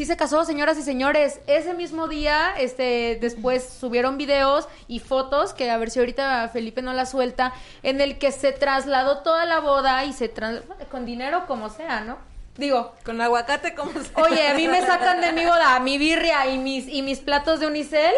[0.00, 1.40] Sí se casó, señoras y señores.
[1.46, 6.80] Ese mismo día, este, después subieron videos y fotos, que a ver si ahorita Felipe
[6.80, 11.04] no la suelta, en el que se trasladó toda la boda y se tras- con
[11.04, 12.16] dinero como sea, ¿no?
[12.56, 14.10] Digo, Con aguacate como se...
[14.14, 17.60] oye, a mí me sacan de mi boda mi birria y mis, y mis platos
[17.60, 18.14] de unicel.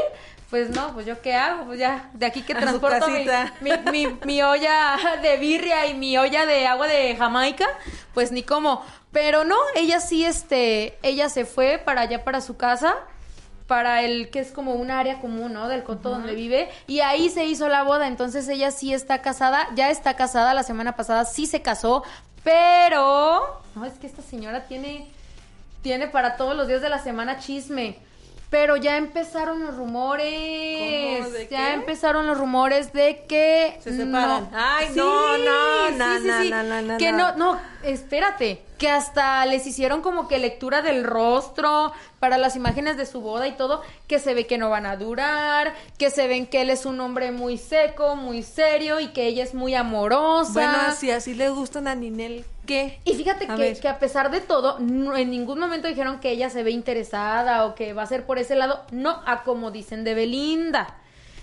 [0.52, 3.24] Pues no, pues yo qué hago, pues ya, de aquí que A transporto mi,
[3.62, 7.66] mi, mi- mi olla de birria y mi olla de agua de Jamaica,
[8.12, 8.84] pues ni cómo.
[9.12, 12.96] Pero no, ella sí, este, ella se fue para allá, para su casa,
[13.66, 15.68] para el que es como un área común, ¿no?
[15.68, 19.66] Del coto donde vive, y ahí se hizo la boda, entonces ella sí está casada,
[19.74, 22.02] ya está casada, la semana pasada sí se casó,
[22.44, 23.62] pero...
[23.74, 25.06] No, es que esta señora tiene,
[25.80, 27.96] tiene para todos los días de la semana chisme.
[28.52, 31.20] Pero ya empezaron los rumores.
[31.24, 31.30] ¿Cómo?
[31.30, 31.72] ¿De ya qué?
[31.72, 34.50] empezaron los rumores de que Se separan.
[34.52, 34.58] no.
[34.58, 36.50] Ay, Sí, no, no, no, sí, no, sí.
[36.50, 37.34] no, no, no, Que no.
[37.36, 43.06] no, espérate, que hasta les hicieron como que lectura del rostro para las imágenes de
[43.06, 46.46] su boda y todo, que se ve que no van a durar, que se ven
[46.46, 50.52] que él es un hombre muy seco, muy serio y que ella es muy amorosa.
[50.52, 53.00] Bueno, si así le gustan a Ninel, ¿qué?
[53.04, 56.30] Y fíjate A que, que a pesar de todo, no- en ningún momento dijeron que
[56.30, 59.70] ella se ve interesada o que va a ser por ese lado, no a como
[59.70, 60.96] dicen de Belinda,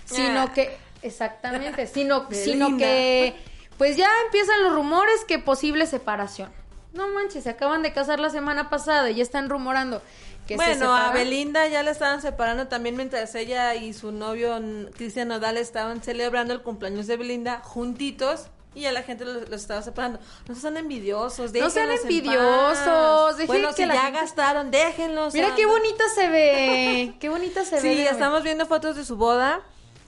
[0.06, 0.52] sino Ah.
[0.52, 3.34] que, exactamente, sino, sino que,
[3.78, 6.50] pues ya empiezan los rumores que posible separación.
[6.92, 10.02] No manches, se acaban de casar la semana pasada y ya están rumorando
[10.48, 11.12] que se bueno, a.
[11.12, 14.60] Belinda ya la estaban separando también mientras ella y su novio
[14.96, 19.60] Cristian Nodal estaban celebrando el cumpleaños de Belinda juntitos y a la gente los, los
[19.60, 20.18] estaba separando.
[20.48, 24.20] No sean envidiosos, No sean déjenlos en envidiosos, dejen Bueno, que si la ya gente-
[24.20, 25.34] gastaron, déjenlos.
[25.34, 27.80] Mira qué bonita se ve, qué bonita se ve.
[27.82, 29.60] Sí, estamos viendo fotos de su boda.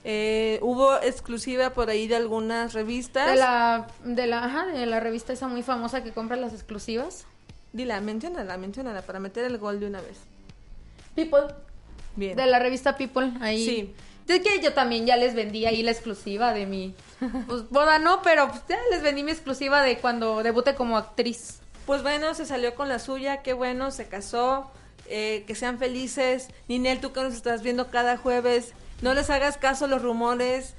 [0.05, 3.29] Eh, hubo exclusiva por ahí de algunas revistas.
[3.29, 7.25] de la, de la, ajá, de la revista esa muy famosa que compra las exclusivas.
[7.71, 10.17] Dila, menciónala, menciónala para meter el gol de una vez.
[11.15, 11.53] People.
[12.15, 12.35] Bien.
[12.35, 13.65] De la revista People, ahí.
[13.65, 13.95] Sí.
[14.27, 16.95] Es que yo también ya les vendí ahí la exclusiva de mi.
[17.47, 21.59] Pues boda no, pero pues, ya les vendí mi exclusiva de cuando debute como actriz.
[21.85, 24.71] Pues bueno, se salió con la suya, qué bueno, se casó,
[25.07, 26.47] eh, que sean felices.
[26.67, 30.75] Ninel, tú que nos estás viendo cada jueves, no les hagas caso a los rumores.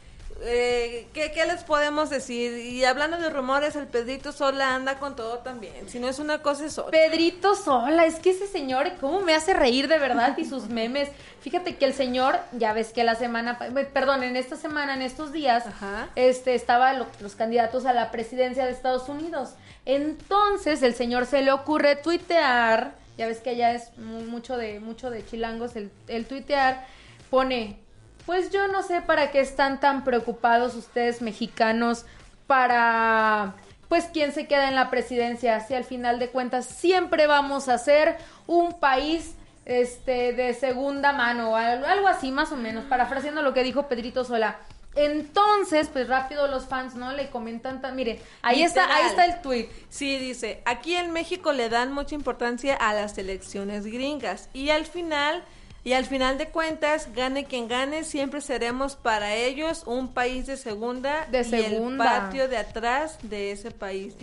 [0.47, 2.57] Eh, ¿qué, qué les podemos decir?
[2.59, 5.89] Y hablando de rumores, el Pedrito Sola anda con todo también.
[5.89, 6.91] Si no es una cosa, es otra.
[6.91, 10.37] Pedrito Sola, es que ese señor, ¿cómo me hace reír de verdad?
[10.37, 11.09] Y sus memes.
[11.41, 15.03] Fíjate que el señor, ya ves que la semana, pa- perdón, en esta semana, en
[15.03, 16.09] estos días, Ajá.
[16.15, 19.55] este, estaban lo- los candidatos a la presidencia de Estados Unidos.
[19.87, 24.81] Entonces, el señor se le ocurre tuitear, ya ves que allá es mu- mucho de,
[24.81, 26.87] mucho de chilangos el, el tuitear,
[27.31, 27.79] pone,
[28.27, 32.05] pues yo no sé para qué están tan preocupados ustedes mexicanos
[32.47, 33.55] para
[33.89, 37.79] pues quién se queda en la presidencia, si al final de cuentas siempre vamos a
[37.79, 38.17] ser
[38.47, 39.35] un país
[39.67, 44.25] este de segunda mano o algo, así más o menos, parafraseando lo que dijo Pedrito
[44.25, 44.57] Sola.
[44.97, 47.13] Entonces, pues rápido los fans, ¿no?
[47.13, 49.69] Le comentan, tan- mire, ahí está, ahí está el tweet.
[49.89, 54.87] Sí, dice, aquí en México le dan mucha importancia a las elecciones gringas y al
[54.87, 55.43] final,
[55.85, 60.57] y al final de cuentas, gane quien gane, siempre seremos para ellos un país de
[60.57, 62.05] segunda De y segunda.
[62.17, 64.15] el patio de atrás de ese país.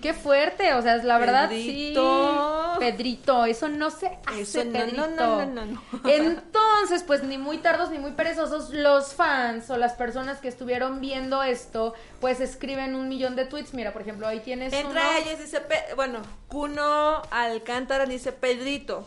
[0.00, 1.92] Qué fuerte, o sea, la verdad sí.
[1.92, 2.76] Pedrito.
[2.78, 5.08] Pedrito, eso no se hace, Eso no, Pedrito.
[5.08, 5.82] no, no, no, no.
[6.08, 11.00] Entonces, pues ni muy tardos ni muy perezosos, los fans o las personas que estuvieron
[11.00, 13.74] viendo esto, pues escriben un millón de tweets.
[13.74, 15.00] Mira, por ejemplo, ahí tienes Entre uno.
[15.18, 15.60] ellas dice,
[15.96, 19.04] bueno, Cuno Alcántara dice, Pedrito,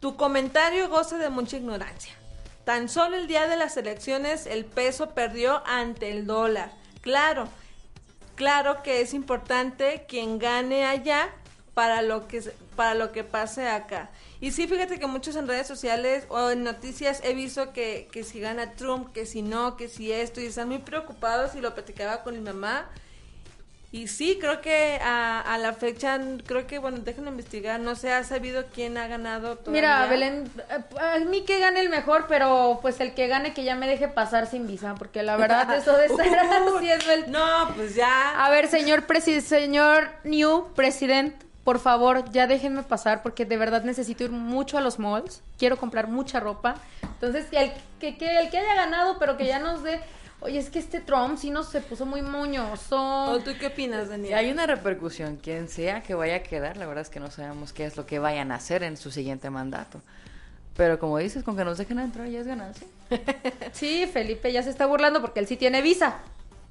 [0.00, 2.14] tu comentario goza de mucha ignorancia.
[2.64, 6.72] Tan solo el día de las elecciones el peso perdió ante el dólar.
[7.00, 7.48] Claro,
[8.34, 11.30] claro que es importante quien gane allá
[11.74, 12.42] para lo que
[12.76, 14.10] para lo que pase acá.
[14.40, 18.24] Y sí, fíjate que muchos en redes sociales o en noticias he visto que, que
[18.24, 21.74] si gana Trump, que si no, que si esto, y están muy preocupados y lo
[21.74, 22.88] platicaba con mi mamá.
[23.92, 28.12] Y sí, creo que a, a la fecha, creo que, bueno, déjenme investigar, no se
[28.12, 29.80] ha sabido quién ha ganado todavía.
[29.82, 33.64] Mira, Belén, eh, a mí que gane el mejor, pero pues el que gane que
[33.64, 37.32] ya me deje pasar sin visa, porque la verdad eso de estar Uy, haciendo el...
[37.32, 38.44] No, pues ya.
[38.44, 41.34] A ver, señor presi señor New President,
[41.64, 45.42] por favor, ya déjenme pasar porque de verdad necesito ir mucho a los malls.
[45.58, 46.76] Quiero comprar mucha ropa.
[47.02, 50.00] Entonces, que el que, que el que haya ganado, pero que ya nos dé.
[50.42, 53.24] Oye, es que este Trump sí nos se puso muy moñoso.
[53.30, 54.34] ¿O tú qué opinas, Daniel?
[54.34, 57.72] hay una repercusión, quien sea que vaya a quedar, la verdad es que no sabemos
[57.74, 60.00] qué es lo que vayan a hacer en su siguiente mandato.
[60.76, 62.86] Pero como dices, con que nos dejen entrar ya es ganancia.
[63.72, 66.18] Sí, Felipe ya se está burlando porque él sí tiene visa.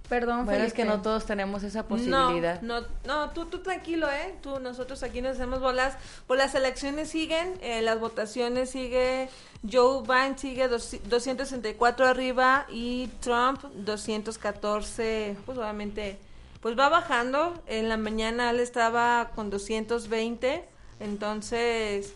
[0.09, 2.61] Perdón, Bueno, es que no todos tenemos esa No, posibilidad.
[2.63, 4.33] no, no, tú, tú tranquilo, ¿eh?
[4.41, 5.93] Tú, nosotros aquí nos hacemos bolas.
[6.25, 9.29] Pues las elecciones siguen, eh, las votaciones sigue,
[9.71, 16.17] Joe Biden sigue dos- 264 arriba y Trump 214, pues obviamente,
[16.59, 17.61] pues va bajando.
[17.67, 20.65] En la mañana él estaba con 220,
[20.99, 22.13] entonces,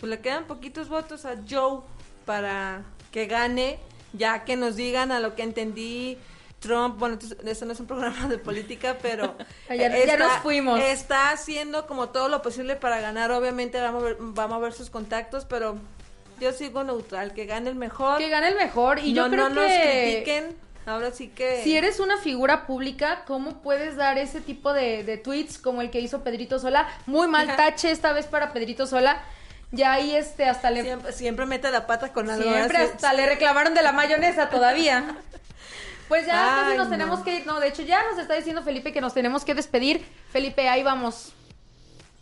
[0.00, 1.80] pues le quedan poquitos votos a Joe
[2.24, 2.82] para
[3.12, 3.78] que gane,
[4.14, 6.16] ya que nos digan a lo que entendí.
[6.64, 9.36] Trump, bueno, esto no es un programa de política, pero
[9.68, 10.80] Ya- ya nos fuimos.
[10.80, 13.30] Está haciendo como todo lo posible para ganar.
[13.30, 15.76] Obviamente vamos a ver, vamos a ver sus contactos, pero
[16.40, 18.18] yo sigo neutral, que gane el mejor.
[18.18, 18.98] Que gane el mejor.
[18.98, 19.68] Y yo no, creo no que...
[19.68, 20.64] nos critiquen.
[20.86, 21.62] Ahora sí que.
[21.64, 25.90] Si eres una figura pública, ¿cómo puedes dar ese tipo de, de tweets como el
[25.90, 26.88] que hizo Pedrito Sola?
[27.06, 27.56] Muy mal Ajá.
[27.56, 29.22] tache esta vez para Pedrito Sola.
[29.70, 32.42] Ya ahí este hasta le siempre, siempre mete la pata con algo.
[32.44, 32.94] siempre ¿verdad?
[32.94, 35.16] hasta le reclamaron de la mayonesa todavía.
[36.08, 36.92] Pues ya casi Ay, nos no.
[36.92, 37.46] tenemos que ir.
[37.46, 40.04] No, de hecho ya nos está diciendo Felipe que nos tenemos que despedir.
[40.30, 41.32] Felipe, ahí vamos.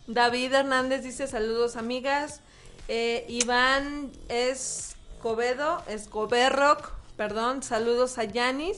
[0.07, 2.41] David Hernández dice saludos amigas.
[2.87, 8.77] Eh, Iván Escobedo, Escoberroc, perdón, saludos a Yanis.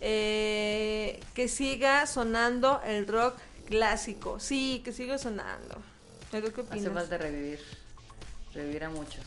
[0.00, 4.38] Eh, que siga sonando el rock clásico.
[4.40, 5.76] Sí, que siga sonando.
[6.30, 6.92] ¿Tú qué Hace opinas?
[6.92, 7.60] falta revivir.
[8.52, 9.24] Revivir a muchos.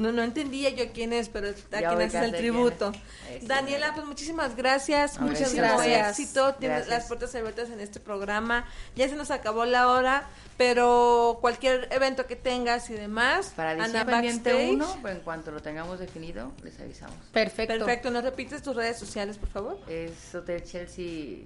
[0.00, 2.90] No, no entendía yo quién es, pero a Ya quién es el tributo.
[3.30, 3.46] es.
[3.46, 5.20] Daniela, pues muchísimas gracias.
[5.20, 6.18] No, Muchas gracias.
[6.18, 6.54] Éxito.
[6.54, 6.98] Tienes Gracias.
[7.00, 8.64] las puertas abiertas en este programa.
[8.96, 10.26] Ya se nos acabó la hora,
[10.56, 13.52] pero cualquier evento que tengas y demás.
[13.54, 17.16] Para diciembre pendiente uno, pero en cuanto lo tengamos definido, les avisamos.
[17.32, 17.74] Perfecto.
[17.78, 18.10] Perfecto.
[18.10, 19.78] ¿Nos repites tus redes sociales, por favor?
[19.86, 21.44] Es Hotel Chelsea eh,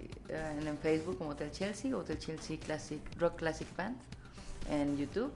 [0.60, 3.96] en, en Facebook como Hotel Chelsea, Hotel Chelsea Classic Rock Classic Band
[4.70, 5.32] en YouTube.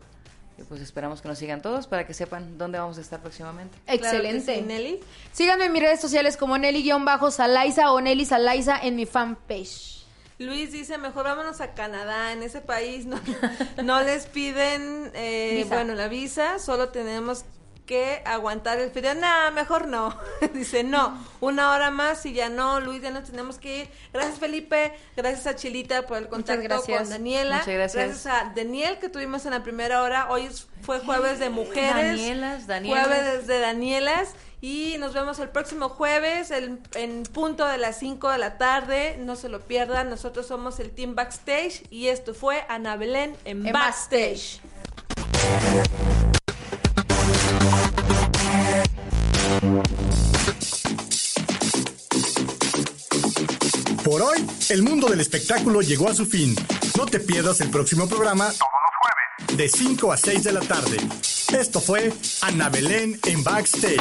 [0.59, 3.79] Y pues esperamos que nos sigan todos para que sepan dónde vamos a estar próximamente.
[3.87, 4.45] Excelente.
[4.45, 5.01] Claro que sí, Nelly.
[5.33, 9.99] Síganme en mis redes sociales como Nelly-Salaiza o Nelly Salaiza en mi fanpage.
[10.39, 12.33] Luis dice, mejor vámonos a Canadá.
[12.33, 13.19] En ese país no,
[13.85, 17.45] no les piden, eh, bueno, la visa, solo tenemos
[17.89, 19.15] que aguantar el frío.
[19.15, 20.15] Nah, mejor no.
[20.55, 23.89] dice, no, una hora más y ya no, Luis, ya nos tenemos que ir.
[24.13, 24.93] Gracias, Felipe.
[25.17, 27.01] Gracias a Chilita por el contacto gracias.
[27.01, 27.57] con Daniela.
[27.57, 28.27] Muchas gracias.
[28.27, 30.29] a Daniel que tuvimos en la primera hora.
[30.31, 30.49] Hoy
[30.83, 31.95] fue jueves de mujeres.
[31.95, 33.07] Danielas, Danielas.
[33.07, 34.35] Jueves de Danielas.
[34.61, 39.17] Y nos vemos el próximo jueves el- en punto de las 5 de la tarde.
[39.19, 40.11] No se lo pierdan.
[40.11, 41.85] Nosotros somos el Team Backstage.
[41.91, 44.61] Y esto fue Ana Belén en, En Backstage.
[54.05, 54.39] Por hoy,
[54.71, 56.57] el mundo del espectáculo llegó a su fin.
[56.97, 60.61] No te pierdas el próximo programa todos los jueves de 5 a 6 de la
[60.61, 60.97] tarde.
[61.53, 64.01] Esto fue Ana Belén en Backstage.